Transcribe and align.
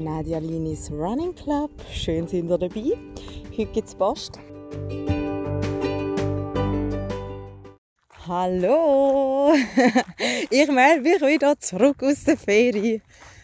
Nadia 0.00 0.38
Linis 0.38 0.90
Running 0.90 1.34
Club. 1.34 1.70
Schön 1.92 2.26
sind 2.26 2.48
ihr 2.48 2.56
dabei. 2.56 2.96
Heute 3.56 3.72
gibt 3.72 3.88
es 3.88 3.94
Post. 3.94 4.38
Hallo! 8.26 9.52
ich 10.50 10.70
melde 10.70 11.02
mich 11.02 11.20
wieder 11.20 11.58
zurück 11.58 12.02
aus 12.02 12.24
der 12.24 12.38
Ferie. 12.38 13.02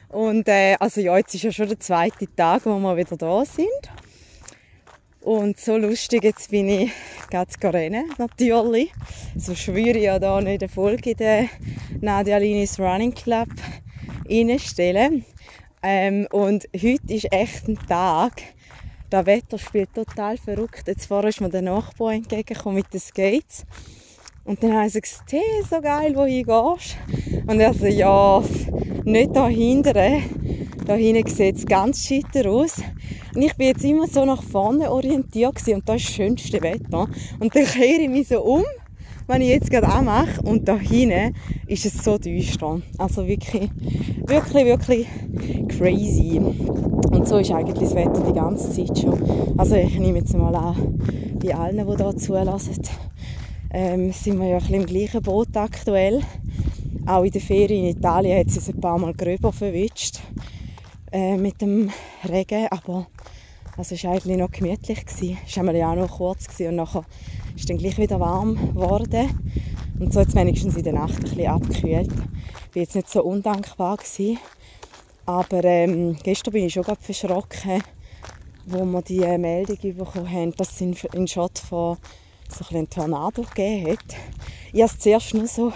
Und 0.09 0.49
äh, 0.49 0.77
also 0.81 1.01
ja, 1.03 1.19
jetzt 1.19 1.35
ist 1.35 1.45
ja 1.45 1.53
schon 1.53 1.69
der 1.69 1.79
zweite 1.81 2.27
Tag, 2.35 2.65
wo 2.65 2.79
wir 2.79 2.97
wieder 2.97 3.17
da 3.17 3.45
sind. 3.45 3.67
Und 5.21 5.61
so 5.61 5.77
lustig, 5.77 6.25
jetzt 6.25 6.51
bin 6.51 6.69
ich 6.69 6.91
gerade 7.31 7.75
rennen, 7.75 8.11
natürlich. 8.17 8.93
So 9.37 9.55
schwöre 9.55 9.99
ich 9.99 10.05
ja 10.05 10.19
da 10.19 10.41
nicht 10.41 10.63
eine 10.63 10.69
Folge 10.71 11.11
in 11.11 11.17
der 11.19 11.49
Nadia 12.01 12.39
Linis 12.39 12.79
Running 12.79 13.13
Club 13.13 13.49
reinstellen. 14.29 15.25
Ähm, 15.89 16.27
und 16.33 16.65
heute 16.75 17.15
ist 17.15 17.33
echt 17.33 17.69
ein 17.69 17.79
Tag. 17.87 18.43
Das 19.09 19.25
Wetter 19.25 19.57
spielt 19.57 19.95
total 19.95 20.37
verrückt. 20.37 20.89
Jetzt 20.89 21.07
vorher 21.07 21.29
ist 21.29 21.41
mir 21.41 21.49
der 21.49 21.63
Nachbar 21.63 22.13
entgegengekommen 22.13 22.79
mit 22.79 22.93
den 22.93 22.99
Skates. 22.99 23.65
Und 24.45 24.65
dann 24.65 24.73
habe 24.75 24.89
ich 24.89 25.01
gesagt, 25.01 25.31
hey, 25.31 25.63
so 25.71 25.81
geil, 25.81 26.17
wo 26.17 26.25
gehst. 26.25 26.97
Und 27.47 27.61
er 27.61 27.73
so, 27.73 27.87
ja, 27.87 28.43
nicht 29.05 29.37
da 29.37 29.47
hinten. 29.47 29.93
Da 30.85 30.95
hinten 30.95 31.31
sieht 31.31 31.59
es 31.59 31.65
ganz 31.65 32.05
scheiter 32.05 32.51
aus. 32.51 32.79
Und 33.37 33.43
ich 33.43 33.55
bin 33.55 33.69
jetzt 33.69 33.85
immer 33.85 34.09
so 34.09 34.25
nach 34.25 34.43
vorne 34.43 34.91
orientiert 34.91 35.55
gewesen, 35.55 35.75
und 35.75 35.89
da 35.89 35.95
ist 35.95 36.09
das 36.09 36.15
schönste 36.15 36.61
Wetter. 36.63 37.09
Und 37.39 37.55
dann 37.55 37.65
kehre 37.65 38.03
ich 38.03 38.09
mich 38.09 38.27
so 38.27 38.43
um, 38.43 38.65
wenn 39.27 39.43
ich 39.43 39.49
jetzt 39.49 39.71
gerade 39.71 39.89
anmache 39.89 40.41
und 40.43 40.69
da 40.69 40.77
hinten 40.77 41.35
ist 41.67 41.85
es 41.85 42.05
so 42.05 42.19
düster. 42.19 42.81
Also 42.99 43.27
wirklich, 43.27 43.71
wirklich, 44.27 44.65
wirklich 44.65 45.07
crazy. 45.69 46.39
Und 46.39 47.27
so 47.27 47.39
ist 47.39 47.51
eigentlich 47.51 47.79
das 47.79 47.95
Wetter 47.95 48.23
die 48.27 48.35
ganze 48.35 48.71
Zeit 48.71 48.99
schon. 48.99 49.21
Also 49.59 49.75
ich 49.77 49.99
nehme 49.99 50.19
jetzt 50.19 50.37
mal 50.37 50.55
an, 50.55 50.99
bei 51.43 51.55
allen, 51.55 51.87
die 51.87 51.97
hier 51.97 52.17
zulassen, 52.17 52.83
ähm, 53.71 54.13
sind 54.13 54.39
wir 54.39 54.49
ja 54.49 54.59
ein 54.59 54.75
im 54.75 54.87
gleichen 54.87 55.23
Boot 55.23 55.57
aktuell. 55.57 56.23
Auch 57.07 57.25
in 57.25 57.31
der 57.31 57.41
Ferien 57.41 57.85
in 57.85 57.97
Italien 57.97 58.39
hat 58.39 58.49
es 58.49 58.69
ein 58.69 58.81
paar 58.81 58.99
Mal 58.99 59.15
gröber 59.15 59.53
verwischt 59.53 60.21
äh, 61.13 61.37
mit 61.37 61.61
dem 61.61 61.91
Regen, 62.29 62.67
aber 62.71 63.07
also 63.77 63.95
es 63.95 64.05
war 64.05 64.13
eigentlich 64.13 64.39
noch 64.39 64.51
gemütlich. 64.51 65.05
Es 65.07 65.57
war 65.57 65.91
auch 65.91 65.95
noch 65.95 66.17
kurz 66.17 66.49
und 66.61 66.77
nachher 66.77 67.05
ist 67.57 67.63
es 67.63 67.67
dann 67.67 67.79
gleich 67.79 67.97
wieder 67.97 68.21
warm 68.21 68.55
geworden. 68.55 69.31
Und 69.99 70.13
so 70.13 70.21
jetzt 70.21 70.35
wenigstens 70.35 70.77
in 70.77 70.85
der 70.85 70.93
Nacht 70.93 71.17
ein 71.17 71.23
bisschen 71.23 71.47
abgekühlt. 71.47 72.13
Ich 72.13 72.77
war 72.77 72.83
jetzt 72.83 72.95
nicht 72.95 73.09
so 73.09 73.23
undankbar. 73.25 73.97
Gewesen. 73.97 74.39
Aber 75.25 75.65
ähm, 75.65 76.17
gestern 76.23 76.53
bin 76.53 76.67
ich 76.67 76.75
schon 76.75 76.83
gerade 76.83 77.03
verschrocken, 77.03 77.83
wo 78.67 78.85
wir 78.85 79.03
die 79.03 79.23
äh, 79.23 79.39
Meldung 79.39 79.79
bekommen 79.97 80.31
haben, 80.31 80.55
dass 80.57 80.73
es 80.73 80.81
in, 80.83 80.95
in 81.15 81.27
Schott 81.27 81.59
von 81.59 81.97
so 82.49 82.77
ein 82.77 82.89
Tornado 82.91 83.43
gegeben 83.43 83.93
hat. 83.93 84.17
Ich 84.73 84.83
habe 84.83 84.93
es 84.93 84.99
zuerst 84.99 85.35
nur 85.35 85.47
so 85.47 85.73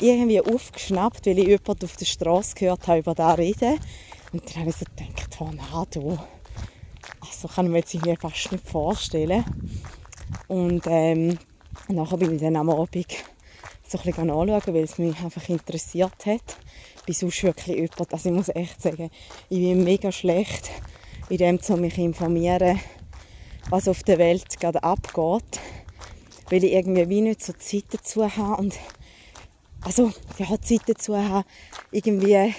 irgendwie 0.00 0.40
aufgeschnappt, 0.40 1.26
weil 1.26 1.40
ich 1.40 1.48
jemanden 1.48 1.84
auf 1.84 1.96
der 1.96 2.06
Straße 2.06 2.54
gehört 2.54 2.86
habe 2.86 3.00
über 3.00 3.14
das 3.14 3.36
reden. 3.36 3.78
Und 4.32 4.48
dann 4.48 4.60
habe 4.60 4.70
ich 4.70 4.76
so 4.76 4.84
gedacht, 4.84 5.30
Tornado. 5.36 6.18
Also 7.20 7.48
kann 7.48 7.66
ich 7.66 7.72
mir 7.72 7.78
jetzt 7.78 7.94
irgendwie 7.94 8.16
fast 8.16 8.52
nicht 8.52 8.66
vorstellen. 8.66 9.44
Und 10.48 10.82
ähm, 10.86 11.38
nachher 11.88 12.16
bin 12.16 12.34
ich 12.34 12.40
dann 12.40 12.56
am 12.56 12.70
Abend 12.70 13.06
so 13.88 13.98
ein 13.98 14.30
anschauen, 14.30 14.74
weil 14.74 14.84
es 14.84 14.98
mich 14.98 15.18
einfach 15.20 15.48
interessiert 15.48 16.26
hat. 16.26 16.56
Ich 16.98 17.02
bin 17.04 17.14
sonst 17.14 17.42
wirklich 17.44 17.76
jemand, 17.76 18.12
also 18.12 18.28
ich 18.28 18.34
muss 18.34 18.48
echt 18.48 18.82
sagen, 18.82 19.10
ich 19.48 19.58
bin 19.58 19.84
mega 19.84 20.10
schlecht 20.10 20.70
in 21.28 21.38
dem, 21.38 21.60
zu 21.60 21.76
mich 21.76 21.98
informieren, 21.98 22.80
was 23.70 23.88
auf 23.88 24.02
der 24.02 24.18
Welt 24.18 24.58
gerade 24.58 24.82
abgeht. 24.82 25.60
Weil 26.50 26.64
ich 26.64 26.72
irgendwie 26.72 27.08
wie 27.08 27.20
nicht 27.20 27.42
so 27.42 27.52
Zeit 27.52 27.86
dazu 27.90 28.24
habe 28.24 28.60
und 28.60 28.78
also 29.82 30.12
ja, 30.38 30.60
Zeit 30.60 30.82
dazu 30.86 31.16
habe, 31.16 31.46
irgendwie 31.92 32.52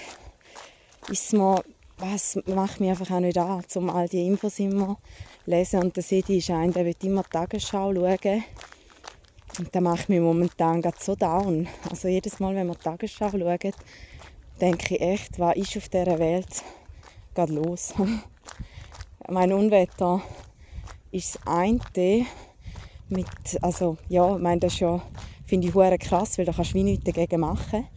ist 1.09 1.34
mir, 1.34 1.64
was 1.97 2.40
macht 2.46 2.80
mich 2.80 2.90
einfach 2.90 3.12
auch 3.12 3.19
nicht 3.19 3.38
an, 3.38 3.63
um 3.75 3.90
all 3.90 4.08
die 4.08 4.25
Infos 4.25 4.59
immer 4.59 4.97
lesen. 5.46 5.81
Und 5.81 5.96
der 5.96 6.03
Sedi 6.03 6.38
ist 6.38 6.50
ein, 6.50 6.72
der 6.72 6.85
will 6.85 6.96
immer 7.03 7.24
die 7.24 7.30
Tagesschau 7.30 7.94
schauen. 7.94 8.44
Und 9.58 9.74
das 9.74 9.81
macht 9.81 10.09
mich 10.09 10.19
momentan 10.19 10.81
gerade 10.81 10.97
so 11.00 11.16
down. 11.16 11.68
Also 11.90 12.08
jedes 12.08 12.40
Mal, 12.40 12.56
wenn 12.56 12.68
wir 12.68 12.75
die 12.75 12.84
Tagesschau 12.84 13.30
schauen, 13.31 13.74
denke 14.62 14.96
ich 14.96 15.02
echt, 15.02 15.40
was 15.40 15.56
ist 15.56 15.78
auf 15.78 15.90
dieser 15.90 16.19
Welt 16.19 16.63
gerade 17.34 17.53
los? 17.53 17.94
mein 19.29 19.52
Unwetter 19.52 20.22
ist 21.12 21.35
das 21.35 21.47
eine 21.47 22.25
mit, 23.09 23.28
also 23.62 23.97
ja, 24.09 24.35
ich 24.35 24.41
meine, 24.41 24.59
das 24.59 24.74
ist 24.74 24.79
ja, 24.79 25.02
finde 25.46 25.68
ich 25.68 26.00
krass, 26.02 26.38
weil 26.38 26.46
da 26.46 26.52
kannst 26.52 26.72
du 26.72 26.75
wie 26.75 26.84
nichts 26.84 27.06
dagegen 27.06 27.40
machen. 27.40 27.88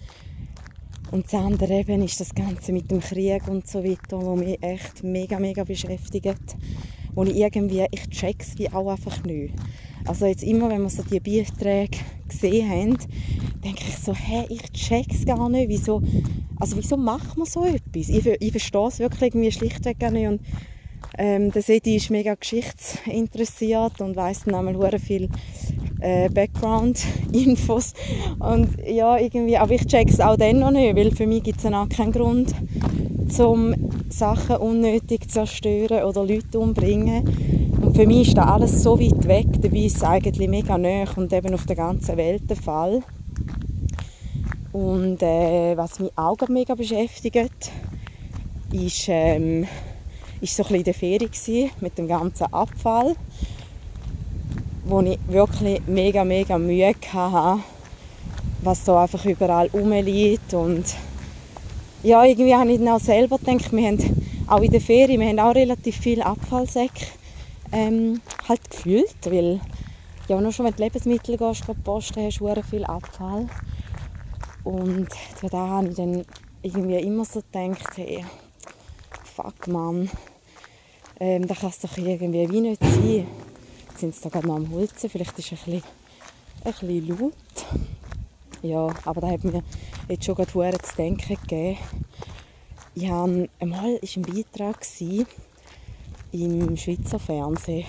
Und 1.10 1.25
das 1.25 1.34
andere 1.34 1.81
eben 1.81 2.03
ist 2.03 2.21
das 2.21 2.34
Ganze 2.34 2.72
mit 2.72 2.91
dem 2.91 3.00
Krieg 3.00 3.48
und 3.48 3.66
so 3.66 3.82
weiter, 3.82 4.22
wo 4.22 4.37
mich 4.37 4.62
echt 4.62 5.03
mega, 5.03 5.38
mega 5.38 5.65
beschäftigt. 5.65 6.56
Wo 7.15 7.25
ich 7.25 7.37
irgendwie, 7.37 7.84
ich 7.91 8.09
check's 8.09 8.56
wie 8.59 8.71
auch 8.71 8.88
einfach 8.88 9.25
nicht. 9.25 9.54
Also 10.06 10.26
jetzt 10.26 10.44
immer, 10.44 10.70
wenn 10.70 10.82
wir 10.82 10.91
so 10.91 11.03
die 11.03 11.20
Beiträge 11.20 11.99
gesehen 12.28 12.70
haben, 12.70 12.99
denke 13.65 13.84
ich 13.88 13.97
so, 13.97 14.15
hä, 14.15 14.47
ich 14.49 14.62
check's 14.72 15.26
gar 15.26 15.49
nicht, 15.49 15.69
wieso, 15.69 16.00
also 16.59 16.76
wieso 16.76 16.97
macht 16.97 17.37
man 17.37 17.47
so 17.47 17.65
etwas? 17.65 18.09
Ich, 18.09 18.25
ich 18.26 18.50
verstehe 18.50 18.87
es 18.87 18.99
wirklich 19.00 19.22
irgendwie 19.22 19.53
schlichtweg 19.53 19.99
gar 19.99 20.10
nicht 20.10 20.28
und 20.28 20.41
ähm, 21.19 21.50
der 21.50 21.62
Sedi 21.62 21.97
ist 21.97 22.10
mega 22.10 22.34
geschichtsinteressiert 22.34 24.00
und 24.00 24.16
weiss 24.16 24.44
dann 24.44 24.54
einmal 24.54 24.99
viel 24.99 25.28
äh, 26.00 26.28
Background-Infos. 26.28 27.94
Und 28.38 28.69
ja, 28.87 29.19
irgendwie, 29.19 29.56
aber 29.56 29.72
ich 29.72 29.87
check's 29.87 30.21
auch 30.21 30.37
dann 30.37 30.61
noch 30.61 30.71
nicht, 30.71 30.97
weil 30.97 31.11
für 31.11 31.27
mich 31.27 31.43
gibt 31.43 31.59
es 31.59 31.72
auch 31.72 31.88
keinen 31.88 32.12
Grund, 32.12 32.55
zum 33.28 33.75
Sachen 34.09 34.56
unnötig 34.56 35.22
zu 35.22 35.28
zerstören 35.28 36.05
oder 36.05 36.25
Leute 36.25 36.59
umbringen. 36.59 37.25
Und 37.81 37.97
für 37.97 38.06
mich 38.06 38.28
ist 38.28 38.37
da 38.37 38.55
alles 38.55 38.83
so 38.83 38.99
weit 39.00 39.27
weg, 39.27 39.47
dabei 39.61 39.78
ist 39.78 39.97
es 39.97 40.03
eigentlich 40.03 40.49
mega 40.49 40.77
nah 40.77 41.05
und 41.16 41.33
eben 41.33 41.55
auf 41.55 41.66
der 41.66 41.77
ganzen 41.77 42.17
Welt 42.17 42.49
der 42.49 42.56
Fall. 42.56 43.03
Und 44.72 45.22
äh, 45.22 45.77
was 45.77 45.99
mich 45.99 46.12
auch 46.17 46.37
mega 46.49 46.75
beschäftigt, 46.75 47.72
ist, 48.72 49.06
ähm, 49.09 49.67
ist 50.41 50.56
so 50.56 50.62
ein 50.62 50.69
bisschen 50.69 50.84
der 50.84 50.94
Ferie 50.94 51.71
mit 51.81 51.99
dem 51.99 52.06
ganzen 52.06 52.53
Abfall 52.53 53.17
wo 54.91 55.01
ich 55.03 55.19
wirklich 55.28 55.81
mega, 55.87 56.25
mega 56.25 56.59
Mühe 56.59 56.93
hatte, 57.12 57.62
was 58.62 58.84
da 58.84 59.03
einfach 59.03 59.25
überall 59.25 59.69
rumliegt 59.69 60.53
und 60.53 60.84
ja, 62.03 62.25
irgendwie 62.25 62.55
habe 62.55 62.73
ich 62.73 62.78
dann 62.78 62.89
auch 62.89 63.00
selber 63.00 63.39
gedacht, 63.39 63.73
wir 63.73 63.87
haben 63.87 64.27
auch 64.49 64.61
in 64.61 64.73
der 64.73 64.81
Ferien, 64.81 65.21
wir 65.21 65.29
haben 65.29 65.39
auch 65.39 65.55
relativ 65.55 65.97
viel 65.97 66.21
Abfallsäcke 66.23 67.06
ähm, 67.73 68.21
halt 68.49 68.69
gefühlt, 68.69 69.15
weil 69.27 69.61
ja, 70.29 70.41
nur 70.41 70.53
schon 70.53 70.67
wenn 70.67 70.75
du 70.75 70.83
Lebensmittel 70.83 71.37
gehst, 71.37 71.65
posten, 71.84 72.27
hast 72.27 72.41
du 72.41 72.62
viel 72.62 72.84
Abfall. 72.84 73.47
Und 74.65 75.09
da 75.50 75.69
habe 75.69 75.89
ich 75.89 75.97
dann 75.97 76.25
irgendwie 76.62 76.97
immer 76.97 77.25
so 77.25 77.41
gedacht, 77.41 77.97
hey, 77.97 78.25
fuck 79.25 79.69
man, 79.69 80.11
ähm, 81.19 81.47
das 81.47 81.61
kann 81.61 81.71
es 81.71 81.81
doch 81.81 81.97
irgendwie 81.97 82.50
wie 82.50 82.61
nicht 82.61 82.83
sein 82.83 83.27
sind 84.00 84.15
sie 84.15 84.22
da 84.22 84.28
gerade 84.31 84.49
noch 84.49 84.56
am 84.56 84.71
Holzen. 84.72 85.11
Vielleicht 85.11 85.38
ist 85.38 85.53
es 85.53 85.66
ein 85.66 85.72
bisschen, 85.72 85.83
ein 86.65 86.72
bisschen 86.72 87.09
laut. 87.09 87.33
Ja, 88.62 88.88
aber 89.05 89.21
da 89.21 89.31
hat 89.31 89.44
mir 89.44 89.62
jetzt 90.09 90.25
schon 90.25 90.34
gerade 90.34 90.79
zu 90.79 90.97
denken 90.97 91.37
gegeben. 91.37 91.79
Ich 92.94 93.08
habe, 93.08 93.49
einmal 93.58 93.94
war 93.94 94.17
ein 94.17 94.23
Beitrag 94.23 94.87
im 96.32 96.76
Schweizer 96.76 97.19
Fernsehen. 97.19 97.87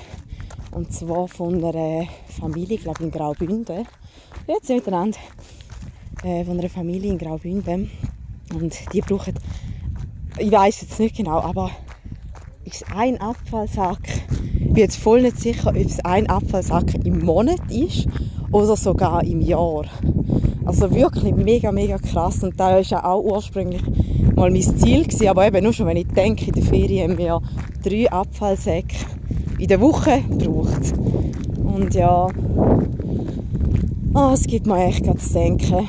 Und 0.72 0.94
zwar 0.94 1.28
von 1.28 1.64
einer 1.64 2.08
Familie, 2.40 2.76
ich 2.76 2.84
glaube 2.84 3.04
in 3.04 3.12
Graubünden. 3.12 3.88
Jetzt 4.48 4.70
miteinander. 4.70 5.20
Äh, 6.24 6.46
von 6.46 6.60
einer 6.60 6.70
Familie 6.70 7.12
in 7.12 7.18
Graubünden. 7.18 7.90
Und 8.54 8.76
die 8.94 9.02
brauchen, 9.02 9.34
ich 10.38 10.52
weiß 10.52 10.82
jetzt 10.82 11.00
nicht 11.00 11.16
genau, 11.16 11.40
aber 11.40 11.72
ist 12.66 12.86
ein 12.92 13.20
Abfallsack 13.20 14.21
bin 14.74 14.84
jetzt 14.84 14.98
voll 14.98 15.22
nicht 15.22 15.40
sicher, 15.40 15.70
ob 15.70 15.76
es 15.76 16.00
ein 16.06 16.28
Abfallsack 16.30 17.06
im 17.06 17.26
Monat 17.26 17.60
ist 17.70 18.08
oder 18.52 18.76
sogar 18.76 19.24
im 19.24 19.42
Jahr. 19.42 19.86
Also 20.66 20.94
wirklich 20.94 21.36
mega, 21.36 21.72
mega 21.72 21.98
krass. 21.98 22.44
Und 22.44 22.60
da 22.60 22.72
war 22.72 22.82
ja 22.82 23.04
auch 23.04 23.24
ursprünglich 23.24 23.82
mal 24.36 24.52
mein 24.52 24.62
Ziel 24.62 25.04
gewesen. 25.04 25.28
Aber 25.28 25.46
eben 25.46 25.64
nur 25.64 25.74
schon, 25.74 25.88
wenn 25.88 25.98
ich 25.98 26.08
denke, 26.08 26.48
in 26.48 26.54
der 26.54 26.64
Ferien 26.64 27.12
haben 27.12 27.18
wir 27.18 27.42
drei 27.84 28.12
Abfallsäcke 28.12 28.96
in 29.58 29.68
der 29.68 29.82
Woche 29.82 30.22
gebraucht. 30.30 30.94
Und 31.64 31.94
ja, 31.94 32.28
oh, 34.14 34.32
es 34.34 34.48
gibt 34.48 34.68
mir 34.68 34.86
echt 34.86 35.04
gerade 35.04 35.20
zu 35.20 35.34
denken. 35.34 35.88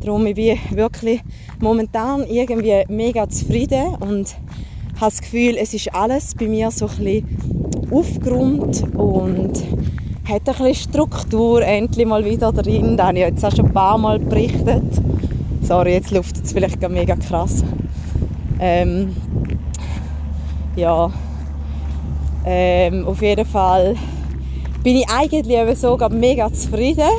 Darum 0.00 0.26
ich 0.26 0.34
bin 0.34 0.54
ich 0.54 0.76
wirklich 0.76 1.20
momentan 1.60 2.24
irgendwie 2.26 2.84
mega 2.88 3.28
zufrieden 3.28 3.94
und 4.00 4.36
habe 5.00 5.10
das 5.10 5.20
Gefühl, 5.20 5.56
es 5.58 5.74
ist 5.74 5.94
alles 5.94 6.34
bei 6.34 6.48
mir 6.48 6.70
so 6.70 6.86
ein 6.86 6.96
bisschen 6.96 7.55
aufgeräumt 7.90 8.82
und 8.96 9.62
hat 10.28 10.48
ein 10.48 10.54
bisschen 10.54 10.74
Struktur 10.74 11.62
endlich 11.62 12.06
mal 12.06 12.24
wieder 12.24 12.52
drin. 12.52 12.96
Da 12.96 13.08
habe 13.08 13.18
ich 13.18 13.24
jetzt 13.24 13.44
auch 13.44 13.54
schon 13.54 13.66
ein 13.66 13.72
paar 13.72 13.98
Mal 13.98 14.18
berichtet. 14.18 14.82
Sorry, 15.62 15.92
jetzt 15.92 16.10
luftet 16.10 16.44
es 16.44 16.52
vielleicht 16.52 16.88
mega 16.88 17.16
krass. 17.16 17.64
Ähm, 18.58 19.14
ja, 20.74 21.10
ähm, 22.44 23.06
auf 23.06 23.20
jeden 23.22 23.46
Fall 23.46 23.96
bin 24.82 24.96
ich 24.96 25.08
eigentlich 25.08 25.56
eben 25.56 25.76
sogar 25.76 26.10
mega 26.10 26.52
zufrieden. 26.52 27.10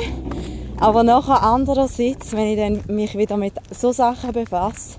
Aber 0.80 1.02
nachher 1.02 1.42
andererseits, 1.42 2.32
wenn 2.32 2.46
ich 2.46 2.56
dann 2.56 2.96
mich 2.96 3.18
wieder 3.18 3.36
mit 3.36 3.54
so 3.70 3.92
Sachen 3.92 4.32
befasse, 4.32 4.98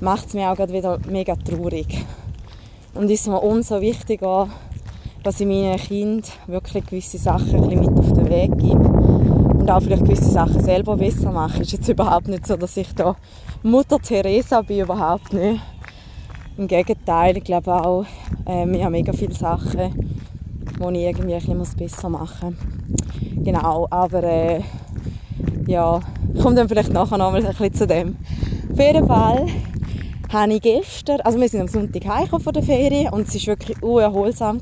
macht 0.00 0.28
es 0.28 0.34
mir 0.34 0.50
auch 0.50 0.58
wieder 0.58 0.98
mega 1.08 1.34
traurig. 1.34 2.04
Und 2.94 3.10
ist 3.10 3.26
mir 3.26 3.40
umso 3.40 3.80
wichtiger, 3.80 4.48
dass 5.22 5.40
ich 5.40 5.46
meinen 5.46 5.76
Kind 5.76 6.30
wirklich 6.46 6.86
gewisse 6.86 7.18
Sachen 7.18 7.64
ein 7.64 7.80
mit 7.80 7.98
auf 7.98 8.12
den 8.12 8.28
Weg 8.28 8.56
gebe 8.58 8.78
und 8.78 9.70
auch 9.70 9.80
vielleicht 9.80 10.04
gewisse 10.04 10.30
Sachen 10.30 10.62
selber 10.62 10.96
besser 10.96 11.32
mache. 11.32 11.62
Ist 11.62 11.72
jetzt 11.72 11.88
überhaupt 11.88 12.28
nicht 12.28 12.46
so, 12.46 12.56
dass 12.56 12.76
ich 12.76 12.94
da 12.94 13.16
Mutter 13.62 13.98
Teresa 13.98 14.62
bin, 14.62 14.80
überhaupt 14.80 15.32
nicht. 15.32 15.60
Im 16.56 16.66
Gegenteil, 16.66 17.36
ich 17.36 17.44
glaube 17.44 17.72
auch, 17.72 18.04
ähm, 18.46 18.74
ich 18.74 18.82
habe 18.82 18.92
mega 18.92 19.12
viele 19.12 19.34
Sachen, 19.34 19.76
die 20.78 20.98
ich 20.98 21.06
irgendwie 21.06 21.34
ein 21.34 21.58
bisschen 21.58 21.76
besser 21.76 22.08
machen 22.08 22.56
muss. 22.56 23.44
Genau, 23.44 23.86
aber 23.90 24.22
äh, 24.24 24.60
ja, 25.66 26.00
ich 26.34 26.40
komme 26.42 26.56
dann 26.56 26.68
vielleicht 26.68 26.92
nachher 26.92 27.18
noch 27.18 27.30
mal 27.30 27.44
ein 27.44 27.46
bisschen 27.46 27.74
zu 27.74 27.86
dem. 27.86 28.16
Auf 28.72 28.78
jeden 28.78 29.06
Fall 29.06 29.46
habe 30.32 30.54
ich 30.54 30.62
gestern, 30.62 31.20
also 31.22 31.40
wir 31.40 31.48
sind 31.48 31.62
am 31.62 31.68
Sonntag 31.68 32.06
heimgekommen 32.06 32.44
von 32.44 32.52
der 32.52 32.62
Ferien 32.62 33.12
und 33.12 33.28
es 33.28 33.34
war 33.34 33.46
wirklich 33.48 33.82
unerholsam. 33.82 34.60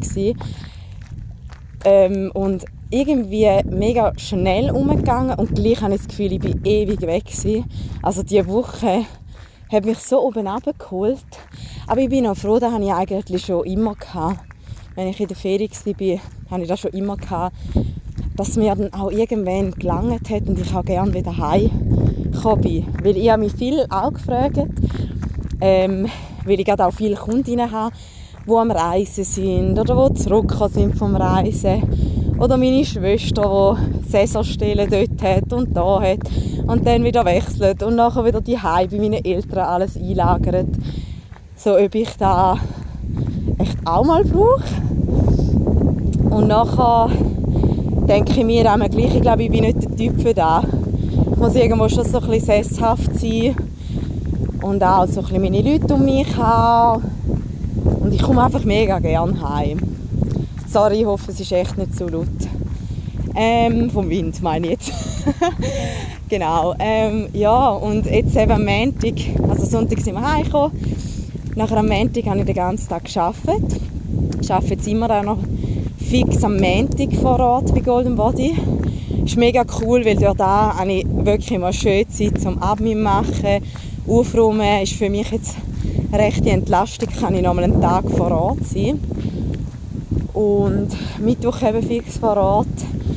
Ähm, 1.85 2.31
und 2.35 2.65
irgendwie 2.91 3.49
mega 3.65 4.13
schnell 4.17 4.71
umgegangen 4.71 5.37
und 5.39 5.55
gleich 5.55 5.81
habe 5.83 5.95
ich 5.95 6.01
das 6.01 6.09
Gefühl, 6.09 6.33
ich 6.33 6.41
bin 6.41 6.65
ewig 6.65 7.01
weg 7.03 7.25
gewesen. 7.25 7.65
Also 8.03 8.23
diese 8.23 8.47
Woche 8.47 9.05
hat 9.73 9.85
mich 9.85 9.99
so 9.99 10.23
oben 10.23 10.47
abgeholt. 10.47 11.25
Aber 11.87 12.01
ich 12.01 12.09
bin 12.09 12.27
auch 12.27 12.37
froh, 12.37 12.59
das 12.59 12.73
habe 12.73 12.85
ich 12.85 12.93
eigentlich 12.93 13.45
schon 13.45 13.65
immer 13.65 13.95
gehabt. 13.95 14.41
Wenn 14.95 15.09
ich 15.09 15.21
in 15.21 15.29
der 15.29 15.37
Ferien 15.37 15.71
war, 15.71 16.21
habe 16.51 16.63
ich 16.63 16.69
das 16.69 16.81
schon 16.81 16.93
immer 16.93 17.17
gehabt, 17.17 17.57
dass 18.37 18.57
mir 18.57 18.75
dann 18.75 18.93
auch 18.93 19.11
irgendwann 19.11 19.73
gelangt 19.73 20.31
hat 20.31 20.47
und 20.47 20.61
ich 20.61 20.75
auch 20.75 20.85
gerne 20.85 21.13
wieder 21.13 21.37
heim 21.37 21.71
bin. 22.63 22.87
Weil 23.03 23.17
ich 23.17 23.31
habe 23.31 23.43
mich 23.43 23.53
viel 23.55 23.85
auch 23.91 24.13
gefragt, 24.13 24.59
ähm, 25.61 26.07
weil 26.45 26.61
ich 26.61 26.67
gerade 26.67 26.87
auch 26.87 26.93
viele 26.93 27.17
Kundinnen 27.17 27.71
habe, 27.71 27.95
die 28.47 28.53
am 28.53 28.71
Reisen 28.71 29.25
sind 29.25 29.79
oder 29.79 30.09
die 30.09 30.15
zurückgekommen 30.15 30.73
sind 30.73 30.97
vom 30.97 31.17
Reisen. 31.17 31.83
Oder 32.39 32.57
meine 32.57 32.85
Schwester, 32.85 33.79
die 33.79 34.11
Saisonstellen 34.11 34.89
dort 34.91 35.23
hat 35.23 35.53
und 35.53 35.75
da 35.77 36.01
hat 36.01 36.21
und 36.67 36.87
dann 36.87 37.03
wieder 37.03 37.25
wechselt 37.25 37.83
und 37.83 37.97
nachher 37.97 38.25
wieder 38.25 38.41
die 38.41 38.57
bei 38.57 38.87
meinen 38.91 39.25
Eltern 39.25 39.61
alles 39.61 39.97
einlagert. 39.97 40.69
So, 41.57 41.77
ob 41.77 41.95
ich 41.95 42.11
da 42.19 42.59
echt 43.59 43.79
auch 43.87 44.05
mal 44.05 44.23
brauche. 44.23 44.63
Und 46.31 46.49
nachher 46.49 47.09
denke 48.07 48.33
ich 48.33 48.45
mir 48.45 48.71
auch 48.71 48.77
gleich, 48.91 49.15
ich 49.15 49.23
glaube, 49.23 49.45
ich 49.45 49.51
bin 49.51 49.65
nicht 49.65 49.83
der 49.83 49.97
Typ 49.97 50.21
für 50.21 50.35
das. 50.35 50.65
Ich 51.33 51.37
muss 51.39 51.55
irgendwo 51.55 51.89
schon 51.89 52.05
so 52.05 52.19
ein 52.19 52.29
bisschen 52.29 52.65
sesshaft 52.65 53.19
sein 53.19 53.57
und 54.63 54.83
auch 54.83 55.07
so 55.07 55.21
ein 55.21 55.27
bisschen 55.27 55.43
meine 55.43 55.63
Leute 55.63 55.95
um 55.95 56.05
mich 56.05 56.37
haben. 56.37 57.05
Und 58.01 58.13
ich 58.13 58.23
komme 58.23 58.43
einfach 58.43 58.65
mega 58.65 58.99
gerne 58.99 59.41
heim. 59.41 59.79
Sorry, 60.69 61.01
ich 61.01 61.07
hoffe, 61.07 61.31
es 61.31 61.41
ist 61.41 61.53
echt 61.53 61.79
nicht 61.79 61.97
so 61.97 62.09
laut. 62.09 62.27
Ähm, 63.35 63.91
vom 63.91 64.09
Wind 64.09 64.43
meine 64.43 64.67
ich 64.67 64.73
jetzt. 64.73 64.93
genau. 66.29 66.75
Ähm, 66.79 67.29
ja, 67.33 67.69
und 67.71 68.07
jetzt 68.07 68.37
eben 68.37 68.53
am 68.53 68.65
Montag, 68.65 69.15
also 69.49 69.67
Sonntag 69.67 70.01
sind 70.01 70.15
wir 70.15 70.23
heimgekommen. 70.23 70.73
Nachher 71.55 71.79
am 71.79 71.89
Montag 71.89 72.27
habe 72.27 72.39
ich 72.41 72.45
den 72.45 72.55
ganzen 72.55 72.89
Tag 72.89 73.05
gearbeitet. 73.05 73.81
Ich 74.41 74.53
arbeite 74.53 74.75
jetzt 74.75 74.87
immer 74.89 75.11
auch 75.11 75.23
noch 75.23 75.39
fix 75.99 76.45
am 76.45 76.59
Montag 76.59 77.13
vor 77.21 77.41
Ort 77.41 77.75
bei 77.75 77.81
Golden 77.81 78.17
Body. 78.17 78.55
Ist 79.25 79.37
mega 79.37 79.65
cool, 79.81 80.05
weil 80.05 80.17
dort 80.17 80.39
da 80.39 80.79
habe 80.79 80.93
ich 80.93 81.07
wirklich 81.09 81.59
mal 81.59 81.73
schön 81.73 82.09
Zeit 82.09 82.41
zum 82.41 82.63
Abnehmen 82.63 83.03
machen, 83.03 83.63
aufräumen 84.07 84.83
ist 84.83 84.95
für 84.95 85.11
mich 85.11 85.31
jetzt 85.31 85.57
eine 86.13 86.23
rechte 86.23 86.51
Entlastung, 86.51 87.09
kann 87.09 87.35
ich 87.35 87.43
nochmal 87.43 87.65
einen 87.65 87.81
Tag 87.81 88.09
vor 88.11 88.31
Ort 88.31 88.65
sein. 88.67 89.01
Und 90.33 90.89
Mittwoch 91.19 91.63
eben 91.63 91.83
fix 91.83 92.19
vor 92.19 92.37
Ort. 92.37 92.67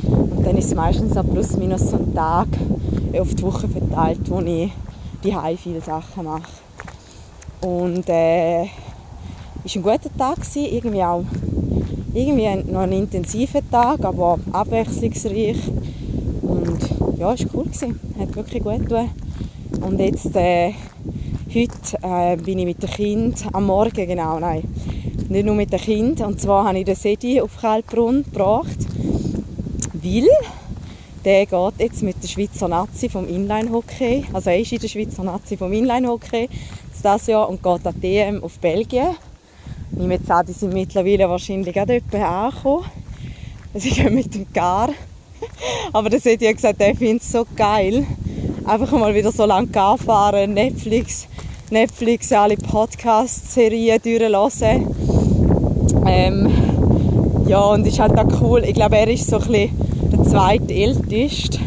Und 0.08 0.44
dann 0.44 0.56
ist 0.56 0.66
es 0.66 0.74
meistens 0.74 1.14
so 1.14 1.22
plus 1.22 1.56
minus 1.56 1.90
so 1.90 1.96
ein 1.96 2.14
Tag 2.14 2.48
auf 3.18 3.34
die 3.34 3.42
Woche 3.42 3.68
verteilt, 3.68 4.20
wo 4.30 4.40
ich 4.40 4.72
die 5.22 5.34
viele 5.56 5.80
Sachen 5.80 6.24
mache. 6.24 6.42
Und 7.60 8.08
äh, 8.08 8.64
ist 9.64 9.76
ein 9.76 9.82
guter 9.82 10.10
Tag 10.16 10.36
gewesen, 10.36 10.64
irgendwie 10.64 11.02
auch 11.02 11.24
irgendwie 12.14 12.72
noch 12.72 12.80
ein 12.80 12.92
intensiver 12.92 13.60
Tag, 13.70 14.04
aber 14.04 14.38
abwechslungsreich 14.52 15.58
und 16.42 16.78
ja, 17.18 17.32
es 17.34 17.44
war 17.44 17.50
cool 17.54 17.64
gewesen. 17.64 18.00
hat 18.18 18.34
wirklich 18.34 18.62
gut 18.62 18.80
getan. 18.80 19.10
Und 19.80 19.98
jetzt, 19.98 20.36
äh, 20.36 20.72
heute 21.54 21.98
äh, 22.02 22.36
bin 22.36 22.58
ich 22.58 22.66
mit 22.66 22.82
dem 22.82 22.90
Kind, 22.90 23.46
am 23.52 23.66
Morgen 23.66 24.06
genau, 24.06 24.38
nein, 24.38 24.62
nicht 25.28 25.46
nur 25.46 25.54
mit 25.54 25.72
dem 25.72 25.80
Kind. 25.80 26.20
Und 26.20 26.40
zwar 26.40 26.66
habe 26.66 26.78
ich 26.78 26.84
den 26.84 26.94
Sedi 26.94 27.40
auf 27.40 27.56
Kaltbrunn 27.60 28.24
gebracht, 28.24 28.78
weil 29.94 30.28
der 31.24 31.46
geht 31.46 31.74
jetzt 31.78 32.02
mit 32.02 32.22
der 32.22 32.28
Schweizer 32.28 32.68
Nazi 32.68 33.08
vom 33.08 33.26
Inline-Hockey, 33.26 34.24
also 34.32 34.50
er 34.50 34.60
ist 34.60 34.72
in 34.72 34.80
der 34.80 34.88
Schweizer 34.88 35.24
Nazi 35.24 35.56
vom 35.56 35.72
Inline-Hockey 35.72 36.48
das 37.02 37.26
Jahr 37.26 37.48
und 37.48 37.62
geht 37.62 37.86
an 37.86 38.00
DM 38.00 38.44
auf 38.44 38.58
Belgien. 38.58 39.16
Ich 39.92 39.98
nehme 39.98 40.14
jetzt 40.14 40.30
an, 40.30 40.44
die 40.46 40.52
sind 40.52 40.72
mittlerweile 40.72 41.28
wahrscheinlich 41.28 41.80
auch 41.80 41.86
dort 41.86 42.14
angekommen. 42.14 42.84
Sie 43.74 43.90
gehen 43.90 44.14
mit 44.14 44.34
dem 44.34 44.52
Car. 44.52 44.90
Aber 45.92 46.10
das 46.10 46.26
hat 46.26 46.42
ja 46.42 46.52
gesagt, 46.52 46.80
er 46.80 46.94
findet 46.94 47.22
es 47.22 47.32
so 47.32 47.46
geil, 47.56 48.06
einfach 48.64 48.92
mal 48.92 49.14
wieder 49.14 49.32
so 49.32 49.44
lange 49.44 49.68
Car 49.68 49.98
fahren, 49.98 50.54
Netflix, 50.54 51.26
Netflix, 51.70 52.32
alle 52.32 52.56
Podcast-Serien 52.56 54.00
durchlassen. 54.02 54.86
Ähm, 56.06 56.50
ja, 57.46 57.60
und 57.60 57.86
ist 57.86 57.98
halt 57.98 58.18
auch 58.18 58.40
cool. 58.40 58.64
Ich 58.64 58.74
glaube, 58.74 58.96
er 58.96 59.08
ist 59.08 59.28
so 59.28 59.38
ein 59.38 59.46
bisschen 59.46 59.70
der 60.12 60.24
zweitälteste 60.24 61.58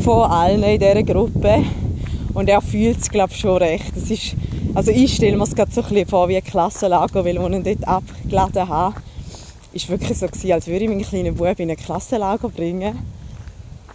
von 0.00 0.30
allen 0.30 0.62
in 0.62 0.78
dieser 0.78 1.02
Gruppe. 1.02 1.64
Und 2.32 2.48
er 2.48 2.60
fühlt 2.60 3.00
es, 3.00 3.10
glaube 3.10 3.32
ich, 3.32 3.40
schon 3.40 3.56
recht. 3.58 3.92
Das 3.94 4.10
ist, 4.10 4.34
also 4.74 4.90
ich 4.90 5.14
stelle 5.14 5.36
mir 5.36 5.44
es 5.44 5.54
gerade 5.54 5.72
so 5.72 5.82
ein 5.82 5.88
bisschen 5.88 6.08
vor 6.08 6.28
wie 6.28 6.36
ein 6.36 6.44
Klassenlager, 6.44 7.24
weil 7.24 7.34
wir 7.34 7.50
ihn 7.50 7.64
dort 7.64 7.88
abgeladen 7.88 8.68
haben. 8.68 8.94
Es 9.72 9.88
war 9.88 10.00
wirklich 10.00 10.18
so, 10.18 10.26
als 10.26 10.66
würde 10.66 10.84
ich 10.84 10.88
meinen 10.88 11.02
kleinen 11.02 11.34
Bub 11.34 11.58
in 11.58 11.70
ein 11.70 11.76
Klassenlager 11.76 12.48
bringen. 12.48 12.98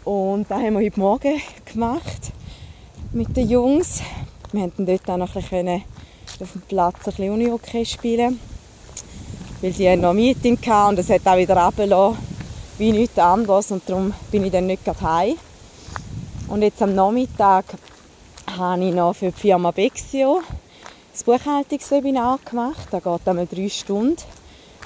Und 0.06 0.46
das 0.52 0.60
haben 0.60 0.78
wir 0.78 0.86
heute 0.86 1.00
Morgen 1.00 1.42
gemacht 1.66 2.32
mit 3.12 3.36
den 3.36 3.50
Jungs. 3.50 4.04
Wir 4.52 4.62
konnten 4.62 4.86
dort 4.86 5.10
auch 5.10 5.18
noch 5.18 5.36
ein 5.36 5.42
bisschen 5.42 5.84
auf 6.40 6.52
dem 6.52 6.62
Platz 6.62 6.98
ein 6.98 7.04
bisschen 7.06 7.34
Uni-Hockey 7.34 7.84
spielen. 7.88 8.40
Weil 9.62 9.72
die 9.72 9.96
noch 9.96 10.12
ein 10.12 10.16
Meeting 10.18 10.60
hatten 10.64 10.90
und 10.90 11.00
es 11.00 11.10
hat 11.10 11.26
auch 11.26 11.38
wieder 11.38 11.58
runtergelassen, 11.58 12.20
wie 12.78 12.92
nichts 12.92 13.18
anderes. 13.18 13.72
Und 13.72 13.82
darum 13.90 14.14
bin 14.30 14.46
ich 14.46 14.52
dann 14.52 14.68
nicht 14.68 14.86
gerade 14.86 15.02
heim. 15.02 15.38
Und 16.50 16.62
jetzt 16.62 16.84
am 16.84 16.94
Nachmittag 16.94 17.66
habe 18.56 18.86
ich 18.86 18.94
noch 18.94 19.16
für 19.16 19.32
die 19.32 19.40
Firma 19.42 19.72
Bexio 19.72 20.44
das 21.14 21.24
Buchhaltungswebinar 21.24 22.38
gemacht. 22.46 22.90
Da 22.92 23.00
geht 23.00 23.28
einmal 23.28 23.48
drei 23.48 23.70
Stunden. 23.70 24.22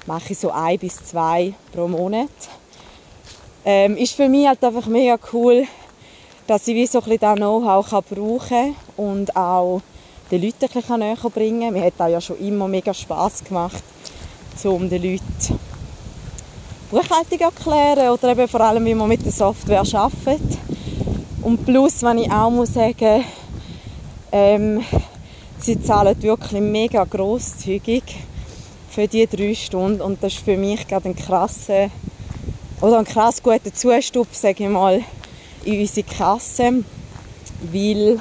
Mache 0.05 0.31
ich 0.31 0.39
so 0.39 0.49
ein 0.51 0.79
bis 0.79 0.95
zwei 1.03 1.55
pro 1.73 1.89
Monat. 1.89 2.29
Ähm, 3.65 3.97
ist 3.97 4.13
für 4.13 4.29
mich 4.29 4.47
halt 4.47 4.63
einfach 4.63 4.87
mega 4.87 5.17
cool, 5.33 5.65
dass 6.47 6.67
ich 6.67 6.75
wie 6.75 6.87
so 6.87 7.01
ein 7.01 7.17
das 7.19 7.35
Know-how 7.35 7.85
brauchen 8.09 8.49
kann 8.49 8.75
und 8.97 9.35
auch 9.35 9.81
den 10.31 10.41
Leuten 10.41 10.69
ein 10.87 10.99
näher 10.99 11.15
bringen 11.33 11.61
kann. 11.61 11.73
Mir 11.73 11.83
hat 11.83 11.99
auch 11.99 12.07
ja 12.07 12.21
schon 12.21 12.39
immer 12.39 12.67
mega 12.67 12.93
Spass 12.93 13.43
gemacht, 13.43 13.83
um 14.63 14.89
den 14.89 15.03
Leuten 15.03 15.59
Buchhaltung 16.89 17.39
erklären 17.39 18.09
oder 18.09 18.29
eben 18.29 18.47
vor 18.47 18.61
allem, 18.61 18.83
wie 18.85 18.95
man 18.95 19.07
mit 19.07 19.23
der 19.23 19.31
Software 19.31 19.83
arbeitet. 19.93 20.57
Und 21.43 21.63
plus, 21.63 22.01
wenn 22.01 22.17
ich 22.17 22.31
auch 22.31 22.49
muss 22.49 22.73
sagen, 22.73 23.23
ähm, 24.31 24.83
sie 25.59 25.79
zahlen 25.81 26.21
wirklich 26.21 26.61
mega 26.61 27.03
grosszügig 27.03 28.03
für 28.89 29.07
die 29.07 29.27
drei 29.27 29.53
Stunden 29.53 30.01
und 30.01 30.23
das 30.23 30.33
ist 30.33 30.43
für 30.43 30.57
mich 30.57 30.87
gerade 30.87 31.09
ein 31.09 31.15
krasser 31.15 31.89
oder 32.81 32.99
ein 32.99 33.05
krass 33.05 33.41
guter 33.41 33.73
Zustupf, 33.73 34.35
sage 34.35 34.63
ich 34.63 34.69
mal, 34.69 35.01
in 35.65 35.79
unsere 35.81 36.07
Kasse, 36.07 36.83
weil 37.71 38.19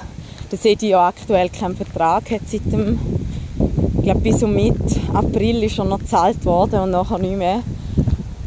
der 0.50 0.58
Sedi 0.58 0.88
ja 0.88 1.08
aktuell 1.08 1.48
keinen 1.48 1.76
Vertrag 1.76 2.30
hat 2.30 2.40
seit 2.50 2.64
dem 2.72 2.98
glaube, 4.08 4.20
bis 4.22 4.42
um 4.42 4.54
Mitte 4.54 4.98
April 5.12 5.62
ist 5.64 5.78
er 5.78 5.84
noch 5.84 5.98
gezahlt 5.98 6.42
worden 6.46 6.80
und 6.80 6.92
nachher 6.92 7.18
nicht 7.18 7.36
mehr. 7.36 7.62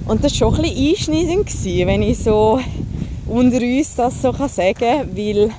Und 0.08 0.24
das 0.24 0.32
war 0.42 0.52
schon 0.52 0.56
ein 0.56 0.74
bisschen 0.74 1.14
einschneidend, 1.14 1.46
gewesen, 1.46 1.88
wenn 1.88 2.02
ich 2.02 2.18
so 2.18 2.60
unter 3.28 3.58
uns 3.58 3.96
das 3.96 4.24
so 4.24 4.32
sagen 4.32 4.74
kann, 4.80 5.16
weil 5.16 5.52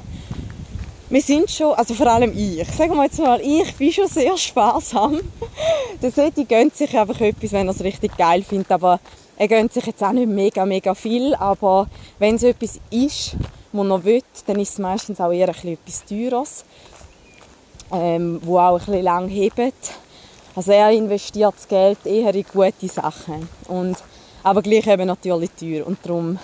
wir 1.08 1.22
sind 1.22 1.48
schon, 1.52 1.74
also 1.74 1.94
vor 1.94 2.08
allem 2.08 2.32
ich, 2.36 2.66
sagen 2.72 2.96
wir 2.96 3.04
jetzt 3.04 3.20
mal, 3.20 3.40
ich 3.40 3.72
bin 3.76 3.92
schon 3.92 4.08
sehr 4.08 4.36
sparsam. 4.36 5.20
Der 6.02 6.10
Seti 6.10 6.46
gönnt 6.46 6.76
sich 6.76 6.98
einfach 6.98 7.20
etwas, 7.20 7.52
wenn 7.52 7.68
er 7.68 7.74
es 7.74 7.84
richtig 7.84 8.16
geil 8.16 8.42
findet, 8.42 8.72
aber 8.72 8.98
er 9.42 9.48
gönnt 9.48 9.72
sich 9.72 9.84
jetzt 9.86 10.00
auch 10.04 10.12
nicht 10.12 10.28
mega, 10.28 10.64
mega 10.64 10.94
viel, 10.94 11.34
aber 11.34 11.88
wenn 12.20 12.36
es 12.36 12.44
etwas 12.44 12.78
ist, 12.90 13.34
was 13.72 13.88
er 13.88 14.04
will, 14.04 14.22
dann 14.46 14.60
ist 14.60 14.74
es 14.74 14.78
meistens 14.78 15.20
auch 15.20 15.32
eher 15.32 15.48
etwas 15.48 16.04
Teures, 16.04 16.64
ähm, 17.90 18.40
wo 18.44 18.60
auch 18.60 18.78
ein 18.78 18.86
bisschen 18.86 19.02
lang 19.02 19.28
hebt. 19.28 19.94
Also 20.54 20.70
er 20.70 20.92
investiert 20.92 21.54
das 21.56 21.66
Geld 21.66 22.06
eher 22.06 22.32
in 22.32 22.44
gute 22.52 22.86
Sachen, 22.86 23.48
und, 23.66 23.96
aber 24.44 24.62
gleich 24.62 24.86
eben 24.86 25.08
natürlich 25.08 25.50
teuer 25.58 25.88
und 25.88 25.98
darum 26.04 26.38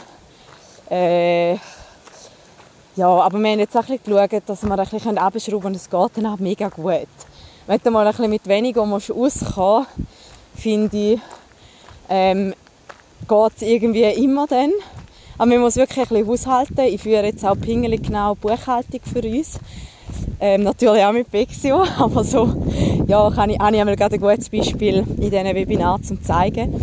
äh, 0.90 1.52
ja, 1.52 3.06
aber 3.06 3.38
wir 3.38 3.52
haben 3.52 3.60
jetzt 3.60 3.76
auch 3.76 3.88
ein 3.88 4.00
geschaut, 4.04 4.42
dass 4.44 4.64
wir 4.64 4.76
ein 4.76 4.88
bisschen 4.88 5.18
abschrauben 5.18 5.66
und 5.66 5.76
es 5.76 5.88
geht 5.88 6.16
dann 6.16 6.26
auch 6.26 6.38
mega 6.40 6.68
gut. 6.68 7.06
Wenn 7.68 7.80
du 7.80 7.92
mal 7.92 8.04
ein 8.04 8.10
bisschen 8.10 8.30
mit 8.30 8.48
weniger 8.48 8.84
musst 8.84 9.12
auskommen 9.12 9.86
finde 10.56 11.12
ich, 11.12 11.20
ähm, 12.08 12.54
geht 13.28 13.52
es 13.56 13.62
irgendwie 13.62 14.04
immer 14.04 14.46
dann. 14.46 14.72
Aber 15.36 15.50
man 15.50 15.60
muss 15.60 15.76
wirklich 15.76 15.98
ein 15.98 16.08
bisschen 16.08 16.26
haushalten. 16.26 16.80
Ich 16.86 17.02
führe 17.02 17.26
jetzt 17.26 17.44
auch 17.44 17.58
pingelig 17.58 18.02
genau 18.02 18.34
Buchhaltung 18.34 19.00
für 19.04 19.20
uns. 19.20 19.60
Ähm, 20.40 20.62
natürlich 20.62 21.04
auch 21.04 21.12
mit 21.12 21.30
Bexio, 21.30 21.84
aber 21.98 22.24
so 22.24 22.48
ja, 23.06 23.30
kann 23.30 23.50
ich, 23.50 23.58
habe 23.58 23.76
ich 23.76 23.96
gerade 23.96 24.14
ein 24.14 24.20
gutes 24.20 24.48
Beispiel 24.48 25.04
in 25.16 25.30
diesen 25.30 25.44
Webinaren 25.44 26.02
zum 26.02 26.22
zeigen. 26.22 26.74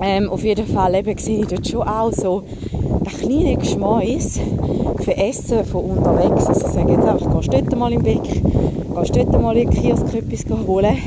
Ähm, 0.00 0.30
auf 0.30 0.44
jeden 0.44 0.66
Fall 0.66 0.94
eben 0.94 1.18
sehe 1.18 1.40
ich 1.40 1.46
dort 1.46 1.66
schon 1.66 1.88
auch 1.88 2.12
so 2.12 2.44
ein 3.04 3.04
kleiner 3.04 3.56
Geschmäus 3.56 4.38
für 5.02 5.16
Essen 5.16 5.64
von 5.64 5.84
unterwegs. 5.84 6.46
Also 6.46 6.66
ich 6.66 6.72
sage 6.72 6.92
jetzt 6.92 7.06
einfach, 7.06 7.34
gehst 7.34 7.52
du 7.52 7.62
dort 7.62 7.78
mal 7.78 7.92
im 7.92 8.02
Beck, 8.02 8.22
gehst 8.22 9.16
du 9.16 9.24
dort 9.24 9.42
mal 9.42 9.56
in 9.56 9.70
den 9.70 9.82
Kiosk 9.82 10.14
etwas 10.14 10.66
holen. 10.66 10.98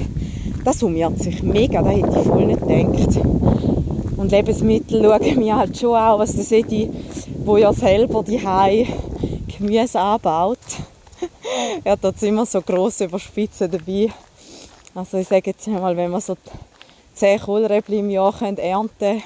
Das 0.66 0.80
summiert 0.80 1.20
sich 1.20 1.42
mega, 1.42 1.82
das 1.82 1.94
hätte 1.94 2.20
ich 2.20 2.28
voll 2.28 2.46
nicht 2.46 2.62
gedacht. 2.62 3.81
Und 4.22 4.32
Lebensmittel 4.32 5.04
schauen 5.04 5.40
wir 5.40 5.56
halt 5.56 5.76
schon 5.76 5.96
auch, 5.96 6.20
was 6.20 6.36
das 6.36 6.52
ist, 6.52 6.90
wo 7.44 7.58
ja 7.58 7.74
selber 7.74 8.22
die 8.22 8.38
Gemüse 9.48 10.00
anbaut. 10.00 10.60
er 11.84 11.94
hat 11.94 12.04
dort 12.04 12.22
immer 12.22 12.46
so 12.46 12.62
grosse 12.62 13.06
Überspitzen 13.06 13.72
dabei. 13.72 14.10
Also 14.94 15.18
ich 15.18 15.28
sage 15.28 15.50
jetzt 15.50 15.68
mal, 15.68 15.98
wenn 15.98 16.12
man 16.12 16.22
so 16.22 16.38
10 17.16 17.40
Kohlräbchen 17.40 17.98
im 17.98 18.12
Jahr 18.12 18.40
ernten 18.44 18.96
können, 19.00 19.24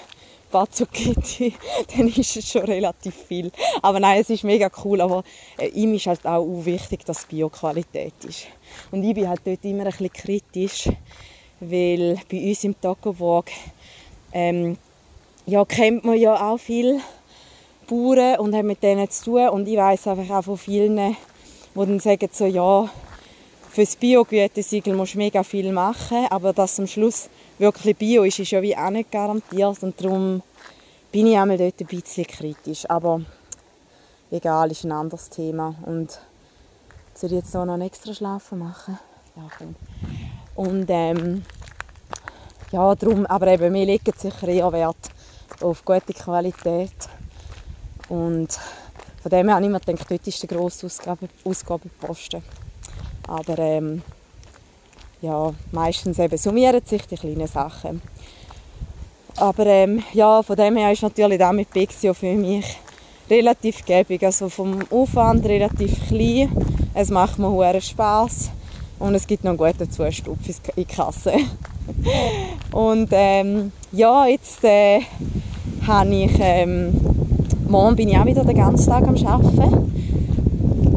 paar 0.49 0.71
Zucchetti, 0.71 1.53
dann 1.97 2.07
ist 2.07 2.37
es 2.37 2.49
schon 2.49 2.63
relativ 2.63 3.15
viel. 3.15 3.51
Aber 3.81 3.99
nein, 3.99 4.21
es 4.21 4.29
ist 4.29 4.45
mega 4.45 4.71
cool, 4.85 5.01
aber 5.01 5.25
äh, 5.57 5.67
ihm 5.67 5.93
ist 5.95 6.07
halt 6.07 6.25
auch 6.25 6.47
wichtig, 6.63 7.03
dass 7.03 7.25
Bio-Qualität 7.25 8.13
ist. 8.23 8.47
Und 8.91 9.03
ich 9.03 9.13
bin 9.13 9.27
halt 9.27 9.41
dort 9.43 9.65
immer 9.65 9.83
ein 9.83 9.89
bisschen 9.89 10.13
kritisch, 10.13 10.89
weil 11.59 12.17
bei 12.31 12.47
uns 12.47 12.63
im 12.63 12.79
Taco 12.79 13.43
ähm, 14.31 14.77
ja, 15.45 15.63
kennt 15.65 16.03
man 16.03 16.17
ja 16.17 16.49
auch 16.49 16.57
viele 16.57 17.01
Bauern 17.87 18.39
und 18.39 18.55
hat 18.55 18.65
mit 18.65 18.81
denen 18.81 19.09
zu 19.09 19.25
tun. 19.25 19.49
Und 19.49 19.67
ich 19.67 19.77
weiß 19.77 20.07
einfach 20.07 20.37
auch 20.37 20.43
von 20.43 20.57
vielen, 20.57 20.97
die 20.97 21.15
dann 21.75 21.99
sagen 21.99 22.29
so, 22.31 22.45
ja, 22.45 22.89
für 23.69 23.81
das 23.81 23.95
Bio-Gütesiegel 23.95 24.95
musst 24.95 25.15
du 25.15 25.17
mega 25.17 25.43
viel 25.43 25.71
machen, 25.71 26.27
aber 26.29 26.53
dass 26.53 26.79
am 26.79 26.87
Schluss 26.87 27.29
wirklich 27.59 27.97
Bio 27.97 28.23
ist, 28.23 28.39
ist 28.39 28.51
ja 28.51 28.61
wie 28.61 28.75
auch 28.75 28.89
nicht 28.89 29.11
garantiert. 29.11 29.83
Und 29.83 30.01
darum 30.01 30.41
bin 31.11 31.27
ich 31.27 31.37
einmal 31.37 31.57
dort 31.57 31.79
ein 31.79 31.87
bisschen 31.87 32.25
kritisch, 32.25 32.89
aber 32.89 33.21
egal, 34.31 34.71
ist 34.71 34.85
ein 34.85 34.93
anderes 34.93 35.29
Thema. 35.29 35.75
Und 35.85 36.19
soll 37.13 37.31
ich 37.31 37.37
jetzt 37.37 37.53
noch 37.53 37.63
einen 37.63 37.81
extra 37.81 38.13
Schlafen 38.13 38.59
machen? 38.59 38.97
Ja, 39.35 39.47
komm. 39.57 39.75
Und 40.55 40.85
ähm, 40.89 41.43
ja, 42.71 42.95
darum, 42.95 43.25
aber 43.25 43.47
eben, 43.47 43.73
wir 43.73 43.85
legen 43.85 44.13
sicher 44.17 44.47
eher 44.47 44.71
Wert 44.71 45.14
auf 45.61 45.83
gute 45.85 46.13
Qualität 46.13 47.09
und 48.09 48.59
von 49.21 49.31
dem 49.31 49.47
her 49.47 49.55
habe 49.55 49.65
ich 49.65 49.71
mir 49.71 49.79
gedacht, 49.79 50.05
dort 50.09 50.27
ist 50.27 50.41
der 50.43 50.49
grosse 50.49 50.85
Ausgabe, 50.85 51.27
Ausgabenposten. 51.43 52.43
Aber 53.27 53.57
ähm, 53.57 54.03
ja, 55.21 55.51
meistens 55.71 56.19
eben 56.19 56.37
summieren 56.37 56.85
sich 56.85 57.07
die 57.07 57.15
kleinen 57.15 57.47
Sachen. 57.47 58.03
Aber 59.37 59.65
ähm, 59.65 60.03
ja, 60.13 60.43
von 60.43 60.55
dem 60.55 60.77
her 60.77 60.91
ist 60.91 61.01
natürlich 61.01 61.43
auch 61.43 61.51
mit 61.53 61.71
Pixio 61.71 62.13
für 62.13 62.35
mich 62.35 62.77
relativ 63.29 63.83
gäbig. 63.83 64.23
Also 64.23 64.49
vom 64.49 64.79
Aufwand 64.91 65.45
relativ 65.45 66.07
klein. 66.07 66.51
Es 66.93 67.09
macht 67.09 67.39
mir 67.39 67.49
hohen 67.49 67.81
Spaß 67.81 68.51
und 68.99 69.15
es 69.15 69.25
gibt 69.25 69.43
noch 69.43 69.51
einen 69.51 69.57
guten 69.57 69.89
Zustupf 69.89 70.47
in 70.47 70.55
die 70.77 70.85
Kasse. 70.85 71.33
Und 72.71 73.09
ähm, 73.11 73.71
ja, 73.91 74.25
jetzt 74.27 74.63
äh, 74.63 75.01
habe 75.87 76.15
ich, 76.15 76.31
ähm, 76.39 76.93
morgen 77.67 77.95
bin 77.95 78.09
ich 78.09 78.17
auch 78.17 78.25
wieder 78.25 78.43
den 78.43 78.57
ganzen 78.57 78.89
Tag 78.89 79.07
am 79.07 79.15
Arbeiten. 79.25 79.91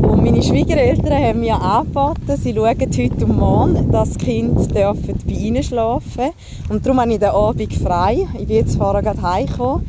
Und 0.03 0.25
meine 0.25 0.43
Schwiegereltern 0.43 1.12
haben 1.12 1.41
mir 1.41 1.61
angeboten, 1.61 2.37
sie 2.43 2.55
schauen 2.55 2.69
heute 2.69 3.25
und 3.25 3.38
morgen, 3.38 3.91
dass 3.93 4.12
die 4.12 4.25
Kinder 4.25 4.95
bei 4.95 5.33
ihnen 5.33 5.62
schlafen 5.62 6.31
Und 6.69 6.85
darum 6.85 7.00
habe 7.00 7.12
ich 7.12 7.19
den 7.19 7.29
Abend 7.29 7.75
frei. 7.75 8.27
Ich 8.38 8.47
bin 8.47 8.57
jetzt 8.57 8.77
vorher 8.77 9.03
gerade 9.03 9.23
heimgekommen 9.23 9.85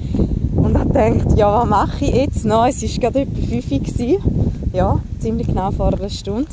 und 0.56 0.78
habe 0.78 0.88
gedacht, 0.90 1.38
ja, 1.38 1.62
was 1.62 1.70
mache 1.70 2.06
ich 2.06 2.16
jetzt 2.16 2.46
noch? 2.46 2.68
Es 2.68 2.82
war 2.82 3.12
gerade 3.12 3.22
etwa 3.22 3.62
5 3.62 4.00
Uhr. 4.00 4.20
Ja, 4.74 5.00
ziemlich 5.20 5.48
genau 5.48 5.72
vor 5.72 5.94
einer 5.94 6.10
Stunde. 6.10 6.50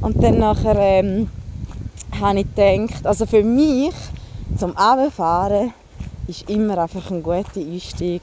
Und 0.00 0.22
dann 0.22 0.38
nachher 0.38 0.76
ähm, 0.78 1.28
habe 2.20 2.40
ich 2.40 2.46
gedacht, 2.54 3.06
also 3.06 3.26
für 3.26 3.42
mich 3.42 3.94
zum 4.56 4.76
Abfahren 4.76 5.72
ist 6.26 6.48
immer 6.50 6.78
einfach 6.78 7.10
ein 7.10 7.22
guter 7.22 7.60
Einstieg, 7.60 8.22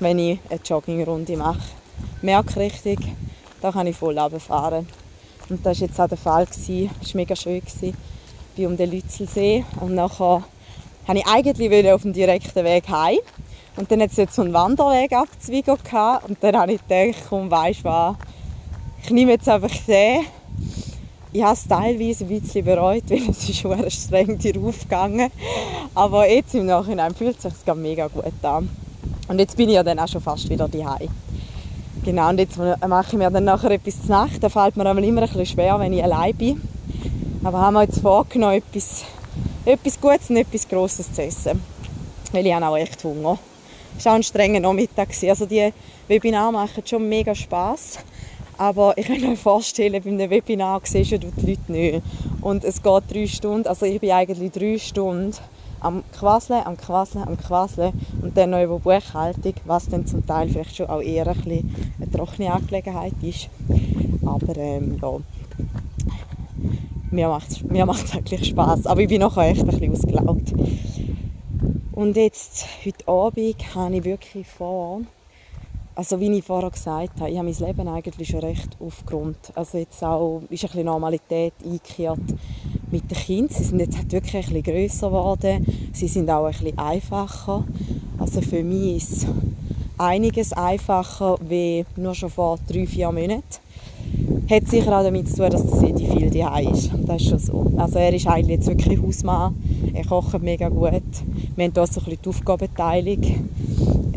wenn 0.00 0.18
ich 0.18 0.38
eine 0.48 0.60
Joggingrunde 0.64 1.36
mache. 1.36 1.60
Merke 2.22 2.60
richtig, 2.60 2.98
da 3.60 3.72
kann 3.72 3.86
ich 3.86 3.96
voll 3.96 4.18
runterfahren. 4.18 4.88
Und 5.48 5.64
das 5.64 5.80
war 5.80 5.86
jetzt 5.86 6.00
auch 6.00 6.08
der 6.08 6.18
Fall. 6.18 6.46
Es 6.50 6.68
war 6.68 6.88
mega 7.14 7.36
schön. 7.36 7.62
Ich 7.82 7.94
bin 8.56 8.66
um 8.66 8.76
den 8.76 8.90
Lützelsee 8.90 9.64
und 9.80 9.94
nachher 9.94 10.42
wollte 11.06 11.20
ich 11.20 11.26
eigentlich 11.26 11.92
auf 11.92 12.02
dem 12.02 12.12
direkten 12.12 12.64
Weg 12.64 12.88
heim. 12.88 13.18
Und 13.76 13.90
dann 13.90 14.02
hat 14.02 14.10
es 14.16 14.34
so 14.34 14.42
einen 14.42 14.52
Wanderweg 14.52 15.12
abzweigen 15.12 15.76
und 16.26 16.38
dann 16.42 16.56
habe 16.56 16.72
ich 16.72 16.80
gedacht, 16.86 17.24
komm, 17.28 17.50
weisst 17.50 17.84
was, 17.84 18.16
ich 19.02 19.10
nehme 19.10 19.32
jetzt 19.32 19.48
einfach 19.48 19.74
den. 19.86 20.24
Ich 21.38 21.44
habe 21.44 21.54
es 21.54 21.68
teilweise 21.68 22.24
ein 22.24 22.40
bisschen 22.40 22.64
bereut, 22.64 23.04
weil 23.10 23.30
es 23.30 23.48
ist 23.48 23.58
schon 23.58 23.88
streng 23.92 24.40
aufgegangen. 24.66 25.30
Aber 25.94 26.28
jetzt 26.28 26.52
im 26.56 26.66
Nachhinein 26.66 27.14
fühlt 27.14 27.36
es 27.36 27.44
sich 27.44 27.74
mega 27.76 28.08
gut 28.08 28.24
an. 28.42 28.68
Und 29.28 29.38
jetzt 29.38 29.56
bin 29.56 29.68
ich 29.68 29.76
ja 29.76 29.84
dann 29.84 30.00
auch 30.00 30.08
schon 30.08 30.20
fast 30.20 30.50
wieder 30.50 30.66
daheim. 30.66 31.08
Genau, 32.04 32.30
und 32.30 32.40
jetzt 32.40 32.58
mache 32.58 33.06
ich 33.12 33.18
mir 33.18 33.30
dann 33.30 33.44
nachher 33.44 33.70
etwas 33.70 34.02
zu 34.02 34.08
Nacht. 34.08 34.42
Da 34.42 34.48
fällt 34.48 34.76
mir 34.76 34.82
immer 34.82 35.00
ein 35.00 35.28
bisschen 35.28 35.46
schwer, 35.46 35.78
wenn 35.78 35.92
ich 35.92 36.02
allein 36.02 36.34
bin. 36.34 36.60
Aber 37.44 37.60
haben 37.60 37.74
wir 37.74 37.82
jetzt 37.84 38.00
vorgenommen, 38.00 38.54
etwas, 38.54 39.04
etwas 39.64 40.00
Gutes 40.00 40.30
und 40.30 40.38
etwas 40.38 40.66
Grosses 40.66 41.12
zu 41.12 41.22
essen. 41.22 41.62
Weil 42.32 42.48
ich 42.48 42.52
habe 42.52 42.66
auch 42.66 42.76
echt 42.76 43.04
Hunger. 43.04 43.38
Es 43.96 44.06
war 44.06 44.14
auch 44.14 44.16
ein 44.16 44.24
strenger 44.24 44.58
Nachmittag. 44.58 45.10
Also 45.22 45.46
die 45.46 45.72
Webinare 46.08 46.50
machen 46.50 46.82
schon 46.84 47.08
mega 47.08 47.32
Spass. 47.32 48.00
Aber 48.58 48.98
ich 48.98 49.06
kann 49.06 49.20
mir 49.20 49.36
vorstellen, 49.36 50.02
bei 50.02 50.10
einem 50.10 50.30
Webinar 50.30 50.80
siehst 50.82 51.12
du 51.12 51.18
die 51.20 51.46
Leute 51.46 51.72
nicht. 51.72 52.02
Und 52.40 52.64
es 52.64 52.82
geht 52.82 53.02
drei 53.08 53.26
Stunden. 53.28 53.68
Also 53.68 53.86
ich 53.86 54.00
bin 54.00 54.10
eigentlich 54.10 54.50
drei 54.50 54.78
Stunden 54.78 55.34
am 55.80 56.02
Quasseln, 56.12 56.62
am 56.64 56.76
Quasseln, 56.76 57.28
am 57.28 57.38
Quasseln 57.38 57.92
und 58.20 58.36
dann 58.36 58.50
noch 58.50 58.62
über 58.62 58.80
Buchhaltung, 58.80 59.54
was 59.64 59.88
dann 59.88 60.06
zum 60.06 60.26
Teil 60.26 60.48
vielleicht 60.48 60.74
schon 60.74 60.88
auch 60.88 61.00
eher 61.00 61.28
ein 61.28 61.36
bisschen 61.36 61.92
eine 62.00 62.10
trockene 62.10 62.52
Angelegenheit 62.52 63.14
ist. 63.22 63.48
Aber 64.26 64.56
ähm, 64.56 64.98
ja, 65.00 65.18
mir 67.12 67.28
macht 67.28 67.50
es 67.50 67.62
mir 67.62 67.88
eigentlich 67.88 68.48
Spass. 68.48 68.86
Aber 68.86 69.00
ich 69.00 69.08
bin 69.08 69.20
nachher 69.20 69.50
echt 69.50 69.60
ein 69.60 69.68
bisschen 69.68 69.92
ausgelaugt. 69.92 70.52
Und 71.92 72.16
jetzt, 72.16 72.66
heute 72.84 73.08
Abend, 73.08 73.74
habe 73.74 73.96
ich 73.96 74.04
wirklich 74.04 74.46
vor, 74.46 75.02
also 75.98 76.20
wie 76.20 76.30
ich 76.30 76.44
vorher 76.44 76.70
gesagt 76.70 77.20
habe, 77.20 77.28
ich 77.28 77.36
habe 77.36 77.50
mein 77.50 77.66
Leben 77.66 77.88
eigentlich 77.88 78.28
schon 78.28 78.38
recht 78.38 78.68
aufgrund. 78.78 79.36
Also 79.56 79.78
jetzt 79.78 80.00
auch 80.04 80.42
ist 80.48 80.62
ein 80.62 80.68
bisschen 80.68 80.84
Normalität 80.84 81.54
eingekehrt 81.64 82.20
mit 82.92 83.10
den 83.10 83.18
Kindern. 83.18 83.48
Sie 83.56 83.64
sind 83.64 83.80
jetzt 83.80 83.98
halt 83.98 84.12
wirklich 84.12 84.34
ein 84.36 84.42
bisschen 84.42 84.62
grösser 84.62 85.08
geworden. 85.08 85.66
Sie 85.92 86.06
sind 86.06 86.30
auch 86.30 86.44
ein 86.44 86.52
bisschen 86.52 86.78
einfacher. 86.78 87.64
Also 88.16 88.40
für 88.42 88.62
mich 88.62 88.98
ist 88.98 89.26
einiges 89.98 90.52
einfacher 90.52 91.36
wie 91.48 91.84
nur 91.96 92.14
schon 92.14 92.30
vor 92.30 92.60
drei, 92.68 92.86
vier 92.86 93.10
Monaten. 93.10 93.42
hat 94.48 94.68
sicher 94.68 94.96
auch 94.96 95.02
damit 95.02 95.28
zu 95.28 95.38
tun, 95.38 95.50
dass 95.50 95.66
der 95.66 95.80
Sedi 95.80 96.06
viel 96.06 96.30
daheim 96.30 96.74
ist. 96.74 96.92
Das 97.08 97.20
ist 97.20 97.28
schon 97.28 97.38
so. 97.40 97.72
Also 97.76 97.98
er 97.98 98.14
ist 98.14 98.28
eigentlich 98.28 98.58
jetzt 98.58 98.68
wirklich 98.68 99.02
Hausmann. 99.02 99.56
Er 99.94 100.04
kocht 100.04 100.40
mega 100.44 100.68
gut. 100.68 100.92
Wir 101.56 101.64
haben 101.64 101.72
hier 101.74 101.86
so 101.88 102.00
ein 102.00 102.04
bisschen 102.04 102.18
die 102.24 102.28
Aufgabenteilung. 102.28 103.48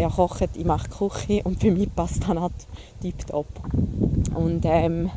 Er 0.02 0.10
kocht, 0.10 0.50
ich 0.56 0.66
mache 0.66 0.90
Küche 0.90 1.44
und 1.44 1.60
für 1.60 1.70
mich 1.70 1.94
passt 1.96 2.28
dann 2.28 2.42
halt 2.42 2.54
tiptop. 3.02 3.46
Und 4.34 4.62
ähm, 4.66 5.12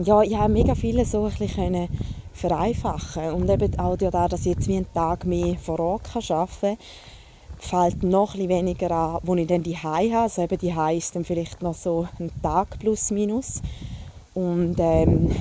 ja, 0.00 0.22
ich 0.22 0.36
habe 0.36 0.52
mega 0.52 0.76
viele 0.76 1.04
so 1.04 1.24
ein 1.24 1.34
bisschen 1.34 1.88
vereinfachen 2.32 3.32
und 3.32 3.50
eben 3.50 3.76
auch 3.80 3.96
dadurch, 3.96 4.28
dass 4.28 4.40
ich 4.40 4.54
jetzt 4.54 4.68
wie 4.68 4.76
einen 4.76 4.92
Tag 4.94 5.24
mehr 5.24 5.56
vor 5.58 5.80
Ort 5.80 6.08
arbeiten 6.14 6.48
kann, 6.60 6.76
fällt 7.58 8.04
noch 8.04 8.36
ein 8.36 8.48
weniger 8.48 8.92
an, 8.92 9.18
wo 9.24 9.34
ich 9.34 9.48
dann 9.48 9.64
die 9.64 9.76
Hai 9.76 10.08
habe. 10.10 10.22
Also 10.22 10.42
eben 10.42 10.58
die 10.58 10.74
Hai 10.74 10.96
ist 10.98 11.16
dann 11.16 11.24
vielleicht 11.24 11.60
noch 11.60 11.74
so 11.74 12.06
ein 12.20 12.30
Tag 12.42 12.78
plus 12.78 13.10
minus. 13.10 13.60
Und 14.34 14.76
ähm, 14.78 15.32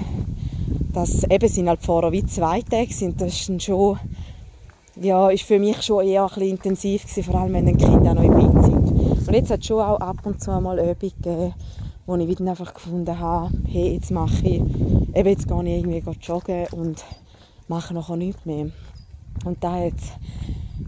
das 0.91 1.23
eben 1.23 1.49
sind 1.49 1.69
halt 1.69 1.83
vorher 1.83 2.11
wie 2.11 2.25
zwei 2.25 2.63
Tage 2.63 2.93
sind, 2.93 3.21
das 3.21 3.37
schon, 3.37 3.99
ja, 5.03 5.29
ist 5.29 5.43
für 5.43 5.59
mich 5.59 5.81
schon 5.81 6.05
eher 6.05 6.23
ein 6.23 6.29
bisschen 6.29 6.49
intensiv 6.49 7.03
gewesen, 7.03 7.23
vor 7.23 7.41
allem 7.41 7.53
wenn 7.53 7.65
die 7.65 7.73
Kinder 7.73 8.13
noch 8.13 8.23
im 8.23 8.33
Bett 8.33 8.63
sind. 8.63 9.27
Und 9.27 9.33
jetzt 9.33 9.51
hat 9.51 9.59
es 9.59 9.65
schon 9.65 9.81
auch 9.81 9.99
ab 9.99 10.17
und 10.23 10.41
zu 10.41 10.51
mal 10.61 10.79
Übungen 10.79 10.97
gegeben, 10.99 11.53
wo 12.05 12.15
ich 12.15 12.27
wieder 12.27 12.49
einfach 12.49 12.73
gefunden 12.73 13.19
habe, 13.19 13.53
hey, 13.67 13.93
jetzt 13.93 14.11
mache 14.11 14.45
ich, 14.45 14.61
eben 14.61 15.29
jetzt 15.29 15.47
gehe 15.47 15.63
ich 15.63 15.83
irgendwie 15.83 16.03
joggen 16.21 16.67
und 16.71 17.03
mache 17.67 17.93
nachher 17.93 18.15
nichts 18.15 18.45
mehr. 18.45 18.69
Und 19.45 19.63
da 19.63 19.73
hat 19.73 19.93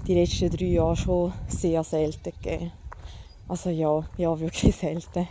die 0.08 0.14
letzten 0.14 0.50
drei 0.50 0.66
Jahre 0.66 0.96
schon 0.96 1.34
sehr 1.48 1.84
selten 1.84 2.32
gegeben. 2.42 2.72
Also 3.48 3.70
ja, 3.70 4.04
ja, 4.18 4.40
wirklich 4.40 4.76
selten. 4.78 5.28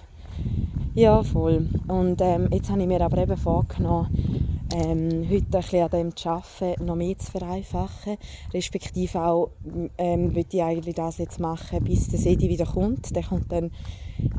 Ja, 0.95 1.23
voll. 1.23 1.69
Und 1.89 2.21
ähm, 2.21 2.49
jetzt 2.53 2.71
habe 2.71 2.81
ich 2.81 2.87
mir 2.87 3.01
aber 3.01 3.19
eben 3.19 3.37
vorgenommen, 3.37 4.44
ähm, 4.75 5.29
heute 5.31 5.45
ein 5.45 5.51
bisschen 5.51 5.83
an 5.85 5.91
dem 5.91 6.17
zu 6.17 6.29
arbeiten, 6.29 6.85
noch 6.85 6.97
mehr 6.97 7.17
zu 7.17 7.31
vereinfachen. 7.31 8.17
Respektive 8.53 9.25
auch, 9.25 9.51
ähm, 9.99 10.35
würde 10.35 10.49
ich 10.51 10.63
eigentlich 10.63 10.97
das 10.97 11.19
jetzt 11.19 11.39
machen, 11.39 11.85
bis 11.85 12.09
der 12.09 12.19
Sedi 12.19 12.49
wieder 12.49 12.67
kommt. 12.67 13.15
Der 13.15 13.23
kommt 13.23 13.53
dann 13.53 13.71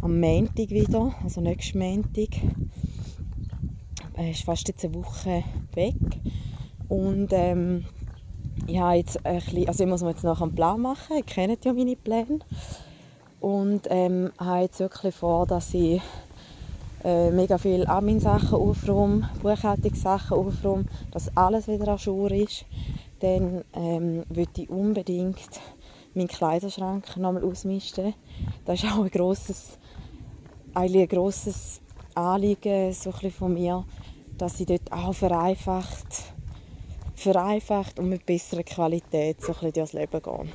am 0.02 0.20
Montag 0.20 0.70
wieder, 0.72 1.16
also 1.24 1.40
nächsten 1.40 1.80
Montag. 1.80 2.30
Er 4.16 4.32
ist 4.32 4.44
fast 4.44 4.68
jetzt 4.68 4.84
eine 4.84 4.96
Woche 4.96 5.44
weg. 5.74 5.96
Und 6.90 7.30
ähm, 7.32 7.86
ich 8.68 8.80
habe 8.80 8.98
jetzt 8.98 9.26
ein 9.26 9.36
bisschen, 9.36 9.68
also 9.70 9.84
ich 9.84 9.90
muss 9.90 10.04
mir 10.04 10.10
jetzt 10.10 10.24
noch 10.24 10.42
einen 10.42 10.54
Plan 10.54 10.82
machen, 10.82 11.16
ihr 11.16 11.24
kennt 11.24 11.64
ja 11.64 11.72
meine 11.72 11.96
Pläne. 11.96 12.40
Und 13.40 13.88
ähm, 13.90 14.32
habe 14.38 14.64
jetzt 14.64 14.80
wirklich 14.80 15.16
vor, 15.16 15.46
dass 15.46 15.74
ich 15.74 16.02
äh, 17.06 17.30
mega 17.30 17.58
viele 17.58 17.88
Admin-Sachen 17.88 18.58
aufräume, 18.58 19.30
Buchhaltungssachen 19.42 20.38
aufräume, 20.38 20.86
dass 21.12 21.36
alles 21.38 21.68
wieder 21.68 21.88
an 21.88 22.00
Schuhe 22.00 22.36
ist. 22.36 22.66
Dann 23.20 23.64
ähm, 23.74 24.24
würde 24.30 24.62
ich 24.62 24.70
unbedingt 24.70 25.62
meinen 26.16 26.28
Kleiderschrank 26.28 27.16
nochmal 27.18 27.44
ausmisten. 27.44 28.16
Das 28.66 28.84
ist 28.84 28.92
auch 28.92 29.04
ein 29.04 29.12
grosses, 29.12 29.78
eigentlich 30.74 31.04
ein 31.04 31.08
grosses 31.10 31.80
Anliegen 32.16 32.92
so 32.92 33.14
ein 33.22 33.32
von 33.32 33.54
mir, 33.54 33.86
dass 34.38 34.60
ich 34.60 34.66
dort 34.66 34.92
auch 34.92 35.14
vereinfacht 35.14 36.34
vereinfacht 37.16 37.98
und 38.00 38.10
mit 38.10 38.26
besserer 38.26 38.64
Qualität 38.64 39.42
so 39.42 39.56
ein 39.62 39.72
durchs 39.72 39.94
Leben 39.94 40.22
gehen. 40.22 40.52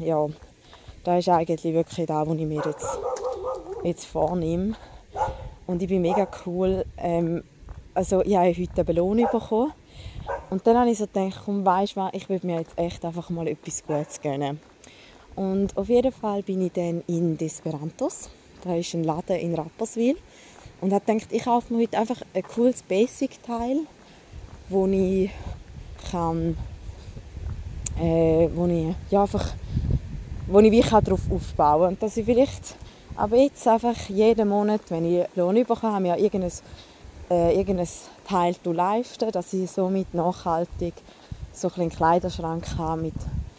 Ja, 0.00 0.26
das 1.04 1.20
ist 1.20 1.28
eigentlich 1.28 1.74
wirklich 1.74 2.06
das, 2.06 2.26
was 2.28 2.36
ich 2.36 2.46
mir 2.46 2.62
jetzt, 2.64 2.98
jetzt 3.84 4.04
vornehme. 4.06 4.74
Und 5.66 5.82
ich 5.82 5.88
bin 5.88 6.02
mega 6.02 6.28
cool. 6.46 6.84
Ähm, 6.98 7.42
also 7.94 8.22
ich 8.22 8.36
habe 8.36 8.48
heute 8.48 8.70
eine 8.74 8.84
Belohnung 8.84 9.28
bekommen. 9.30 9.72
Und 10.50 10.66
dann 10.66 10.76
habe 10.76 10.90
ich 10.90 10.98
so 10.98 11.06
gedacht, 11.06 11.42
komm, 11.44 11.64
weißt 11.64 11.96
du 11.96 12.08
ich 12.12 12.28
würde 12.28 12.46
mir 12.46 12.58
jetzt 12.58 12.78
echt 12.78 13.04
einfach 13.04 13.30
mal 13.30 13.46
etwas 13.48 13.84
Gutes 13.86 14.20
gönnen. 14.20 14.60
Und 15.34 15.76
auf 15.76 15.88
jeden 15.88 16.12
Fall 16.12 16.42
bin 16.42 16.64
ich 16.64 16.72
dann 16.72 17.02
in 17.06 17.36
Desperantos. 17.36 18.30
Da 18.62 18.74
ist 18.76 18.94
ein 18.94 19.04
Laden 19.04 19.36
in 19.36 19.54
Rapperswil. 19.54 20.16
Und 20.80 20.92
habe 20.92 21.04
gedacht, 21.04 21.32
ich 21.32 21.44
kaufe 21.44 21.72
mir 21.72 21.82
heute 21.82 21.98
einfach 21.98 22.20
ein 22.34 22.42
cooles 22.42 22.82
Basic-Teil, 22.82 23.80
wo 24.68 24.86
ich 24.86 25.30
kann, 26.10 26.56
äh, 27.98 28.48
wo 28.54 28.66
ich 28.66 28.94
ja, 29.10 29.22
einfach, 29.22 29.54
wo 30.46 30.60
ich 30.60 30.70
wirklich 30.70 30.90
darauf 30.90 31.20
aufbauen 31.30 31.80
kann. 31.80 31.88
Und 31.94 32.02
dass 32.02 32.16
ich 32.16 32.24
vielleicht 32.24 32.76
aber 33.16 33.36
jetzt 33.36 33.66
einfach 33.68 33.96
jeden 34.08 34.48
Monat, 34.48 34.80
wenn 34.88 35.04
ich 35.04 35.26
Lohn 35.36 35.54
bekomme, 35.54 36.00
mir 36.00 36.18
irgendein, 36.18 36.52
äh, 37.30 37.56
irgendein 37.56 37.88
Teil 38.26 38.54
leisten, 38.64 39.30
dass 39.30 39.52
ich 39.52 39.70
somit 39.70 40.12
nachhaltig 40.14 40.94
so 41.52 41.70
einen 41.76 41.90
Kleiderschrank 41.90 42.66
habe 42.76 43.02
mit 43.02 43.14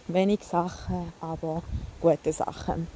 wenig 0.08 0.44
Sachen, 0.44 1.14
aber 1.22 1.64
guten 2.02 2.34
Sachen. 2.34 2.88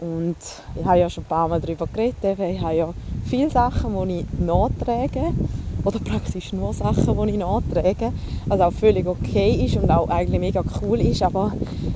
Und 0.00 0.36
ich 0.78 0.84
habe 0.84 0.98
ja 0.98 1.10
schon 1.10 1.24
ein 1.24 1.28
paar 1.28 1.48
Mal 1.48 1.60
darüber 1.60 1.86
geredet, 1.86 2.38
ich 2.38 2.60
habe 2.60 2.74
ja 2.74 2.94
viele 3.24 3.50
Sachen, 3.50 4.08
die 4.08 4.20
ich 4.20 4.38
nachträge 4.38 5.32
oder 5.84 5.98
praktisch 6.00 6.52
nur 6.52 6.74
Sachen, 6.74 7.26
die 7.26 7.32
ich 7.32 7.38
nachträge, 7.38 8.12
also 8.48 8.64
auch 8.64 8.72
völlig 8.72 9.06
okay 9.06 9.64
ist 9.64 9.76
und 9.76 9.90
auch 9.90 10.08
eigentlich 10.08 10.40
mega 10.40 10.62
cool 10.82 11.00
ist, 11.00 11.22
aber 11.22 11.52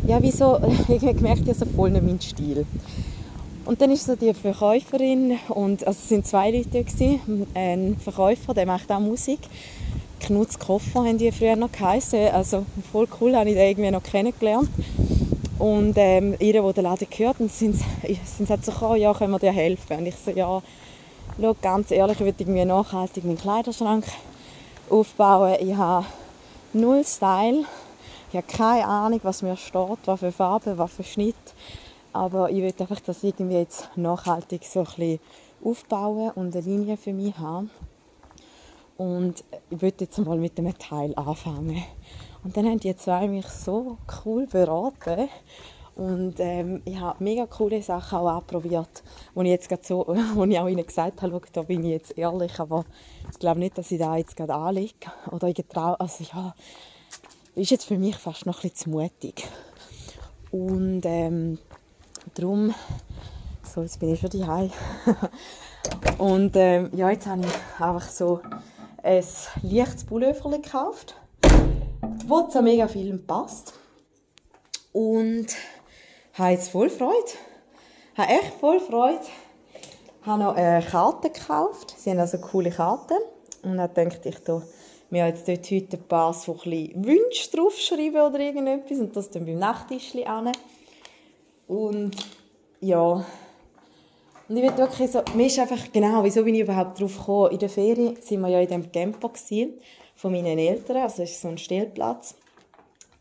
ja, 0.07 0.23
wieso, 0.23 0.59
ich 0.89 1.03
habe 1.03 1.15
gemerkt, 1.15 1.47
ich 1.47 1.61
habe 1.61 1.71
voll 1.71 1.91
nicht 1.91 2.05
meinen 2.05 2.21
Stil. 2.21 2.65
Und 3.65 3.81
dann 3.81 3.91
ist 3.91 4.07
so 4.07 4.17
die 4.17 4.33
Verkäuferin 4.33 5.39
und 5.49 5.87
also 5.87 5.99
es 5.99 6.09
sind 6.09 6.27
zwei 6.27 6.51
Leute 6.51 6.83
gewesen, 6.83 7.47
ein 7.55 7.97
Verkäufer, 8.03 8.55
der 8.55 8.67
macht 8.67 8.91
auch 8.91 9.01
Musik. 9.01 9.41
Knutz 10.21 10.59
Koffer 10.59 11.01
haben 11.01 11.19
die 11.19 11.33
früher 11.33 11.57
noch 11.57 11.73
geheißen. 11.73 12.29
Also 12.29 12.65
voll 12.93 13.09
cool, 13.21 13.35
habe 13.37 13.49
ich 13.49 13.57
den 13.57 13.69
irgendwie 13.69 13.91
noch 13.91 14.03
kennengelernt. 14.03 14.69
Und 15.59 15.95
ähm, 15.97 16.37
ihr, 16.39 16.55
der 16.55 16.73
den 16.73 16.85
Laden 16.85 17.07
gehört, 17.11 17.41
und 17.41 17.53
sind, 17.53 17.77
sind 18.25 18.49
halt 18.49 18.65
so, 18.65 18.73
oh, 18.81 18.95
ja, 18.95 19.13
können 19.13 19.33
wir 19.33 19.39
dir 19.39 19.53
helfen? 19.53 19.99
Und 19.99 20.07
ich 20.07 20.15
so, 20.17 20.31
ja, 20.31 20.63
schau, 21.41 21.57
ganz 21.61 21.91
ehrlich, 21.91 22.19
ich 22.19 22.27
will 22.27 22.35
irgendwie 22.39 22.65
nachhaltig 22.65 23.25
meinen 23.25 23.39
Kleiderschrank 23.39 24.05
aufbauen. 24.89 25.57
Ich 25.61 25.77
habe 25.77 26.07
null 26.73 27.05
Style. 27.05 27.65
Ich 28.31 28.37
habe 28.37 28.47
keine 28.47 28.87
Ahnung, 28.87 29.21
was 29.23 29.43
mir 29.43 29.57
steht, 29.57 29.99
was 30.07 30.21
für 30.21 30.33
Farbe, 30.33 30.79
was 30.79 30.93
für 30.93 31.05
Schnitt. 31.05 31.35
Aber 32.13 32.51
ich 32.51 32.57
will 32.57 32.75
einfach 32.79 33.01
das 33.01 33.23
irgendwie 33.23 33.57
jetzt 33.57 33.89
nachhaltig 33.97 34.65
so 34.65 34.81
ein 34.81 34.85
bisschen 34.87 35.21
aufbauen 35.65 36.31
und 36.35 36.55
eine 36.57 36.65
Linie 36.65 36.97
für 36.97 37.13
mich 37.13 37.37
haben. 37.39 37.71
Und 38.97 39.45
ich 39.71 39.81
würde 39.81 40.05
jetzt 40.05 40.19
mal 40.19 40.37
mit 40.37 40.59
einem 40.59 40.77
Teil 40.77 41.15
anfangen. 41.17 41.83
Und 42.43 42.57
dann 42.57 42.67
haben 42.67 42.81
die 42.81 42.97
zwei 42.97 43.29
mich 43.29 43.47
so 43.47 43.97
cool 44.25 44.47
beraten. 44.47 45.29
Und 45.97 46.35
ähm, 46.39 46.83
ich 46.85 46.99
habe 46.99 47.23
mega 47.23 47.47
coole 47.47 47.83
Sachen 47.83 48.19
auch 48.19 48.37
ausprobiert, 48.37 49.03
wo 49.35 49.43
ich 49.43 49.49
jetzt 49.49 49.69
gerade 49.69 49.83
so, 49.85 50.07
wo 50.35 50.45
ich 50.45 50.59
auch 50.59 50.69
ihnen 50.69 50.87
gesagt 50.87 51.21
habe, 51.23 51.41
da 51.53 51.63
bin 51.63 51.85
ich 51.85 51.91
jetzt 51.91 52.17
ehrlich, 52.17 52.59
aber 52.59 52.85
ich 53.31 53.39
glaube 53.39 53.61
nicht, 53.61 53.77
dass 53.77 53.91
ich 53.91 53.99
da 53.99 54.17
jetzt 54.17 54.37
gerade 54.37 54.55
anlege. 54.55 54.95
Oder 55.31 55.49
ich 55.49 55.65
traue, 55.69 56.01
also 56.01 56.25
ja, 56.33 56.55
ist 57.55 57.71
jetzt 57.71 57.85
für 57.85 57.99
mich 57.99 58.17
fast 58.17 58.47
noch 58.47 58.59
ein 58.59 58.71
bisschen 58.71 58.77
zu 58.77 58.91
mutig. 58.91 59.47
Und 60.51 61.03
ähm, 61.05 61.59
darum, 62.35 62.75
so, 63.63 63.83
jetzt 63.83 64.01
bin 64.01 64.13
ich 64.13 64.21
schon 64.21 64.31
daheim. 64.31 64.71
Und 66.19 66.53
ähm, 66.57 66.91
ja, 66.95 67.11
jetzt 67.11 67.27
habe 67.27 67.43
ich 67.43 67.83
einfach 67.83 68.09
so 68.09 68.41
ein 69.03 69.25
leichtes 69.63 70.05
Pullover 70.05 70.51
gekauft, 70.51 71.15
wo 72.27 72.43
zu 72.49 72.63
mega 72.63 72.89
vielen 72.89 73.27
passt. 73.27 73.75
Und 74.93 75.47
habe 76.35 76.51
jetzt 76.51 76.71
voll 76.71 76.91
Freude. 76.91 77.31
Habe 78.17 78.33
echt 78.33 78.55
voll 78.61 78.81
Freude. 78.81 79.21
Habe 80.23 80.43
noch 80.43 80.55
eine 80.55 80.85
Karte 80.85 81.31
gekauft. 81.31 81.95
Sie 81.97 82.11
haben 82.11 82.19
also 82.19 82.39
coole 82.39 82.71
Karten. 82.71 83.17
Und 83.63 83.77
dann 83.77 83.95
dachte 83.95 84.29
ich, 84.29 84.39
da 84.45 84.63
mir 85.11 85.27
jetzt 85.27 85.49
dort 85.49 85.71
heute 85.71 85.97
ein 85.97 86.03
paar 86.05 86.33
so 86.33 86.57
ein 86.65 87.05
Wünsche 87.05 87.51
draufschreiben 87.51 88.21
oder 88.21 88.39
irgendetwas 88.39 88.99
und 88.99 89.15
das 89.17 89.31
dann 89.31 89.45
beim 89.45 89.59
Nachttisch 89.59 90.15
an. 90.25 90.53
Und 91.71 92.17
ja, 92.81 93.25
und 94.49 94.57
ich 94.57 94.77
wirklich 94.77 95.09
so, 95.09 95.23
mir 95.37 95.47
ist 95.47 95.57
einfach, 95.61 95.93
genau, 95.93 96.25
wieso 96.25 96.43
bin 96.43 96.57
ich 96.57 96.63
überhaupt 96.63 97.01
drauf 97.01 97.17
gekommen? 97.17 97.53
In 97.53 97.61
der 97.61 97.69
Ferien 97.69 98.17
waren 98.17 98.41
wir 98.41 98.49
ja 98.49 98.61
in 98.61 98.69
dem 98.69 98.91
Camper 98.91 99.31
von 100.17 100.33
meinen 100.33 100.59
Eltern, 100.59 100.97
also 100.97 101.23
ist 101.23 101.41
so 101.41 101.47
ein 101.47 101.59
Stellplatz. 101.59 102.35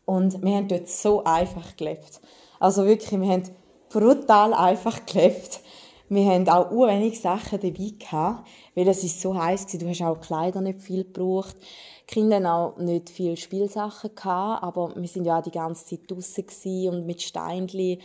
Und 0.04 0.42
wir 0.42 0.56
haben 0.56 0.66
dort 0.66 0.88
so 0.88 1.22
einfach 1.22 1.76
gelebt. 1.76 2.20
Also 2.58 2.86
wirklich, 2.86 3.20
wir 3.20 3.28
haben 3.28 3.44
brutal 3.88 4.52
einfach 4.52 5.06
gelebt. 5.06 5.60
Wir 6.08 6.24
haben 6.24 6.48
auch 6.48 6.72
wenig 6.72 7.20
Sachen 7.20 7.60
dabei 7.60 7.92
gehabt, 7.96 8.48
weil 8.74 8.88
es 8.88 9.04
ist 9.04 9.20
so 9.20 9.32
heiß 9.40 9.72
war. 9.72 9.78
Du 9.78 9.88
hast 9.88 10.02
auch 10.02 10.20
Kleider 10.20 10.60
nicht 10.60 10.80
viel 10.80 11.04
gebraucht. 11.04 11.54
Die 12.00 12.14
Kinder 12.14 12.38
haben 12.38 12.46
auch 12.46 12.78
nicht 12.78 13.10
viel 13.10 13.36
Spielsachen 13.36 14.12
gehabt, 14.16 14.64
aber 14.64 14.92
wir 14.96 15.06
sind 15.06 15.24
ja 15.24 15.38
auch 15.38 15.42
die 15.44 15.52
ganze 15.52 15.86
Zeit 15.86 16.10
draußen 16.10 16.88
und 16.88 17.06
mit 17.06 17.22
Steinchen 17.22 18.00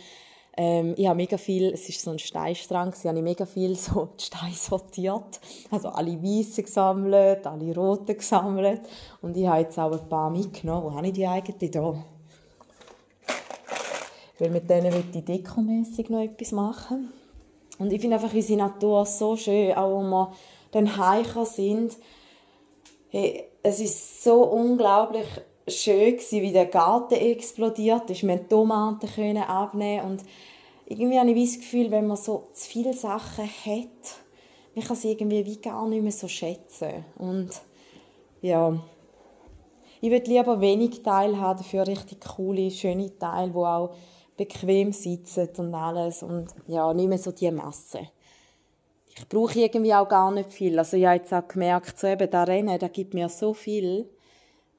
Ähm, 0.58 0.94
ich 0.96 1.06
habe 1.06 1.16
mega 1.16 1.36
viel, 1.36 1.72
es 1.72 1.88
ist 1.88 2.00
so 2.00 2.10
ein 2.10 2.18
Steinstrang, 2.18 2.94
ich 2.98 3.06
habe 3.06 3.20
mega 3.20 3.44
viel 3.44 3.76
so 3.76 4.08
Steine 4.18 4.54
sortiert. 4.54 5.40
Also 5.70 5.88
alle 5.90 6.22
weißen 6.22 6.64
gesammelt, 6.64 7.46
alle 7.46 7.74
roten 7.74 8.16
gesammelt. 8.16 8.80
Und 9.20 9.36
ich 9.36 9.46
habe 9.46 9.60
jetzt 9.60 9.78
auch 9.78 9.92
ein 9.92 10.08
paar 10.08 10.30
mitgenommen. 10.30 10.84
Wo 10.84 10.94
habe 10.94 11.06
ich 11.08 11.12
die 11.12 11.26
eigentlich 11.26 11.70
da? 11.70 11.94
Weil 14.38 14.50
mit 14.50 14.68
denen 14.68 14.92
will 14.92 15.04
ich 15.12 15.24
dekomässig 15.24 16.10
noch 16.10 16.22
etwas 16.22 16.52
machen. 16.52 17.12
Und 17.78 17.92
ich 17.92 18.00
finde 18.00 18.16
einfach 18.16 18.32
unsere 18.32 18.58
Natur 18.58 19.04
so 19.04 19.36
schön, 19.36 19.74
auch 19.74 19.90
wo 19.90 20.02
wir 20.02 20.32
dann 20.72 20.96
heimgekommen 20.96 21.46
sind. 21.46 21.96
Hey, 23.10 23.44
es 23.62 23.80
ist 23.80 24.24
so 24.24 24.42
unglaublich 24.44 25.26
schön 25.68 26.12
gewesen, 26.12 26.42
wie 26.42 26.52
der 26.52 26.66
Garten 26.66 27.14
explodiert 27.14 28.08
ist. 28.10 28.22
Wir 28.22 28.36
konnten 28.36 28.48
Tomaten 28.48 29.36
abnehmen 29.38 30.04
und 30.06 30.22
irgendwie 30.86 31.18
habe 31.18 31.30
ich 31.30 31.52
das 31.52 31.60
Gefühl, 31.60 31.90
wenn 31.90 32.06
man 32.06 32.16
so 32.16 32.48
zu 32.52 32.68
viele 32.68 32.94
Sachen 32.94 33.44
hat, 33.44 34.16
man 34.74 34.84
kann 34.84 34.96
sie 34.96 35.10
irgendwie 35.10 35.44
wie 35.44 35.56
gar 35.56 35.88
nicht 35.88 36.02
mehr 36.02 36.12
so 36.12 36.28
schätzen. 36.28 37.04
Und 37.18 37.50
ja, 38.42 38.78
ich 40.00 40.10
würde 40.10 40.30
lieber 40.30 40.60
wenig 40.60 41.02
Teil 41.02 41.40
haben, 41.40 41.58
dafür 41.58 41.86
richtig 41.86 42.20
coole, 42.20 42.70
schöne 42.70 43.18
Teile, 43.18 43.52
wo 43.52 43.64
auch 43.64 43.94
bequem 44.36 44.92
sitzen 44.92 45.48
und 45.56 45.74
alles 45.74 46.22
und 46.22 46.48
ja, 46.68 46.92
nicht 46.92 47.08
mehr 47.08 47.18
so 47.18 47.32
die 47.32 47.50
Masse. 47.50 48.08
Ich 49.18 49.26
brauche 49.28 49.58
irgendwie 49.58 49.94
auch 49.94 50.08
gar 50.08 50.30
nicht 50.30 50.52
viel. 50.52 50.78
Also 50.78 50.98
ich 50.98 51.06
habe 51.06 51.16
jetzt 51.16 51.32
auch 51.32 51.48
gemerkt, 51.48 51.98
so 51.98 52.06
eben, 52.06 52.30
das 52.30 52.46
Rennen, 52.46 52.78
das 52.78 52.92
gibt 52.92 53.14
mir 53.14 53.30
so 53.30 53.54
viel 53.54 54.08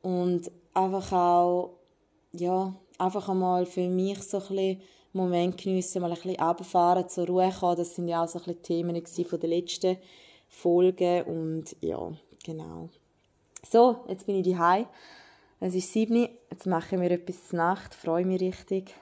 und 0.04 0.52
einfach 0.78 1.12
auch, 1.12 1.80
ja, 2.32 2.74
einfach 2.98 3.30
einmal 3.30 3.66
für 3.66 3.88
mich 3.88 4.22
so 4.24 4.38
ein 4.38 4.48
bisschen 4.48 4.82
Moment 5.14 5.58
geniessen, 5.58 6.02
mal 6.02 6.12
ein 6.12 6.16
bisschen 6.16 6.36
runterfahren, 6.36 7.10
zur 7.10 7.28
Ruhe 7.28 7.52
kommen. 7.60 7.78
Das 7.78 7.96
sind 7.96 8.08
ja 8.08 8.24
auch 8.24 8.28
so 8.28 8.40
Themen 8.40 9.04
von 9.06 9.40
der 9.40 9.50
letzten 9.50 9.98
Folge 10.48 11.26
und 11.26 11.76
ja, 11.82 12.12
genau. 12.46 12.90
So, 13.70 13.98
jetzt 14.08 14.26
bin 14.26 14.36
ich 14.36 14.50
daheim. 14.50 14.86
Es 15.60 15.74
ist 15.74 15.92
sieben, 15.92 16.30
jetzt 16.52 16.68
machen 16.68 17.02
wir 17.02 17.10
etwas 17.10 17.48
zur 17.48 17.58
Nacht, 17.58 17.96
freue 17.96 18.26
mich 18.26 18.42
richtig. 18.42 18.94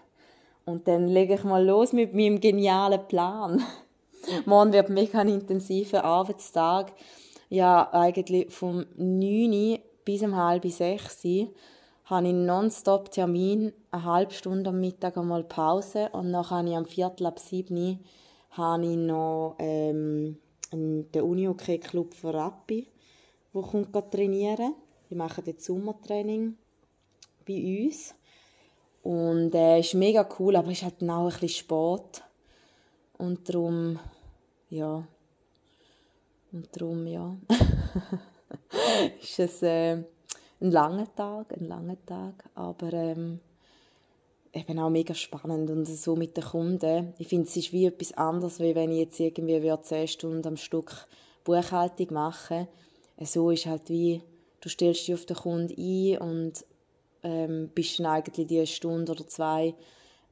Und 0.64 0.88
dann 0.88 1.08
lege 1.08 1.36
ich 1.36 1.44
mal 1.44 1.64
los 1.64 1.92
mit 1.92 2.14
meinem 2.14 2.40
genialen 2.40 3.06
Plan. 3.08 3.62
Morgen 4.46 4.72
wird 4.72 4.90
mega 4.90 5.22
intensiver 5.22 6.04
Arbeitstag. 6.06 6.94
Ja, 7.50 7.90
eigentlich 7.92 8.52
vom 8.52 8.86
9 8.96 9.80
bis 10.06 10.22
um 10.22 10.36
halb 10.36 10.66
sechs 10.66 11.24
habe 12.06 12.28
ich 12.28 12.34
nonstop 12.34 13.12
Termin, 13.12 13.74
eine 13.92 14.04
halbe 14.04 14.34
Stunde 14.34 14.70
am 14.70 14.80
Mittag 14.80 15.18
einmal 15.18 15.44
Pause 15.44 16.10
und 16.14 16.32
dann 16.32 16.50
habe 16.50 16.70
ich 16.70 16.76
am 16.76 16.86
Viertel 16.86 17.26
ab 17.26 17.40
sieben 17.40 18.00
habe 18.52 18.86
ich 18.86 18.96
noch 18.96 19.56
ähm, 19.60 20.38
den 20.72 21.22
Uni-Hockey 21.22 21.80
Club 21.80 22.14
für 22.14 22.34
Rappi, 22.34 22.88
wo 23.54 23.62
kommt 23.62 23.94
trainieren. 24.12 24.76
Die 25.10 25.16
machen 25.16 25.44
jetzt 25.46 25.66
Sommertraining 25.66 26.58
bei 27.48 27.86
uns. 27.86 28.16
Und 29.04 29.54
er 29.54 29.76
äh, 29.76 29.80
ist 29.82 29.94
mega 29.94 30.28
cool, 30.40 30.56
aber 30.56 30.72
es 30.72 30.80
ist 30.80 30.84
halt 30.84 31.04
auch 31.04 31.26
ein 31.26 31.40
bisschen 31.40 31.50
spät. 31.50 32.24
Und 33.18 33.48
darum, 33.48 34.00
ja. 34.70 35.08
Und 36.52 36.68
darum, 36.76 37.06
ja. 37.06 37.36
ist 39.22 39.40
es 39.40 39.62
äh, 39.62 39.94
ein 40.62 40.72
langer 40.72 41.14
Tag, 41.16 41.54
ein 41.58 41.68
langer 41.68 41.98
Tag, 42.06 42.34
aber 42.56 42.94
ähm, 42.94 43.40
eben 44.54 44.80
auch 44.80 44.90
mega 44.90 45.14
spannend 45.14 45.70
und 45.70 45.86
so 45.86 46.16
mit 46.16 46.38
den 46.38 46.44
Kunden. 46.44 47.14
Ich 47.18 47.28
finde, 47.28 47.48
es 47.48 47.56
ist 47.58 47.74
wie 47.74 47.86
etwas 47.86 48.14
anderes, 48.14 48.60
wie 48.60 48.76
wenn 48.76 48.92
ich 48.92 49.00
jetzt 49.00 49.20
irgendwie 49.20 49.74
10 49.82 50.08
Stunden 50.08 50.48
am 50.48 50.58
Stück 50.58 51.08
Buchhaltung 51.44 52.08
mache. 52.12 52.68
So 53.22 53.52
ist 53.52 53.66
halt 53.66 53.90
wie, 53.90 54.22
du 54.62 54.70
stellst 54.70 55.08
dich 55.08 55.14
auf 55.14 55.26
den 55.26 55.38
Kunden 55.38 55.76
ein 55.78 56.18
und 56.18 56.66
ähm, 57.24 57.70
bist 57.74 58.00
dann 58.00 58.08
eigentlich 58.08 58.48
die 58.48 58.66
Stunde 58.68 59.12
oder 59.12 59.28
zwei 59.28 59.76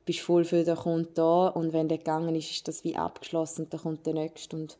bist 0.06 0.20
voll 0.20 0.44
für 0.44 0.64
den 0.64 0.76
Kunden 0.76 1.14
da 1.14 1.48
und 1.48 1.74
wenn 1.74 1.88
der 1.88 1.98
gegangen 1.98 2.36
ist, 2.36 2.52
ist 2.52 2.68
das 2.68 2.84
wie 2.84 2.96
abgeschlossen 2.96 3.64
und 3.64 3.74
dann 3.74 3.82
kommt 3.82 4.06
der 4.06 4.14
nächste 4.14 4.56
und 4.56 4.78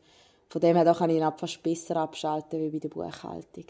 von 0.54 0.60
dem 0.60 0.76
her 0.76 0.94
kann 0.94 1.10
ich 1.10 1.16
ihn 1.16 1.32
fast 1.36 1.60
besser 1.64 1.96
abschalten 1.96 2.60
wie 2.60 2.70
bei 2.70 2.78
der 2.78 2.88
Buchhaltung. 2.88 3.64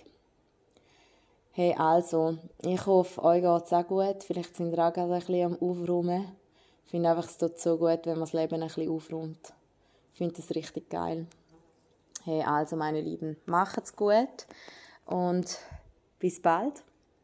Hey, 1.53 1.75
also, 1.79 2.37
ich 2.61 2.85
hoffe, 2.85 3.25
euch 3.25 3.41
geht 3.41 3.65
es 3.65 3.73
auch 3.73 3.87
gut. 3.87 4.23
Vielleicht 4.23 4.55
sind 4.55 4.71
ihr 4.71 4.87
auch 4.87 4.93
gerade 4.93 5.15
ein 5.15 5.19
bisschen 5.19 5.47
am 5.47 5.55
Aufräumen. 5.63 6.37
Ich 6.85 6.91
finde 6.91 7.09
einfach, 7.09 7.25
es 7.25 7.39
tut 7.39 7.59
so 7.59 7.79
gut, 7.79 8.01
wenn 8.05 8.19
man 8.19 8.29
das 8.29 8.35
Leben 8.35 8.57
ein 8.57 8.69
bisschen 8.69 8.91
aufräumt. 8.91 9.55
Ich 10.13 10.19
finde 10.19 10.35
das 10.35 10.55
richtig 10.55 10.91
geil. 10.91 11.27
Hey, 12.25 12.43
also, 12.43 12.77
meine 12.77 13.01
Lieben, 13.01 13.39
macht's 13.47 13.97
gut 13.97 14.47
und 15.07 15.57
bis 16.19 16.43
bald. 16.43 16.85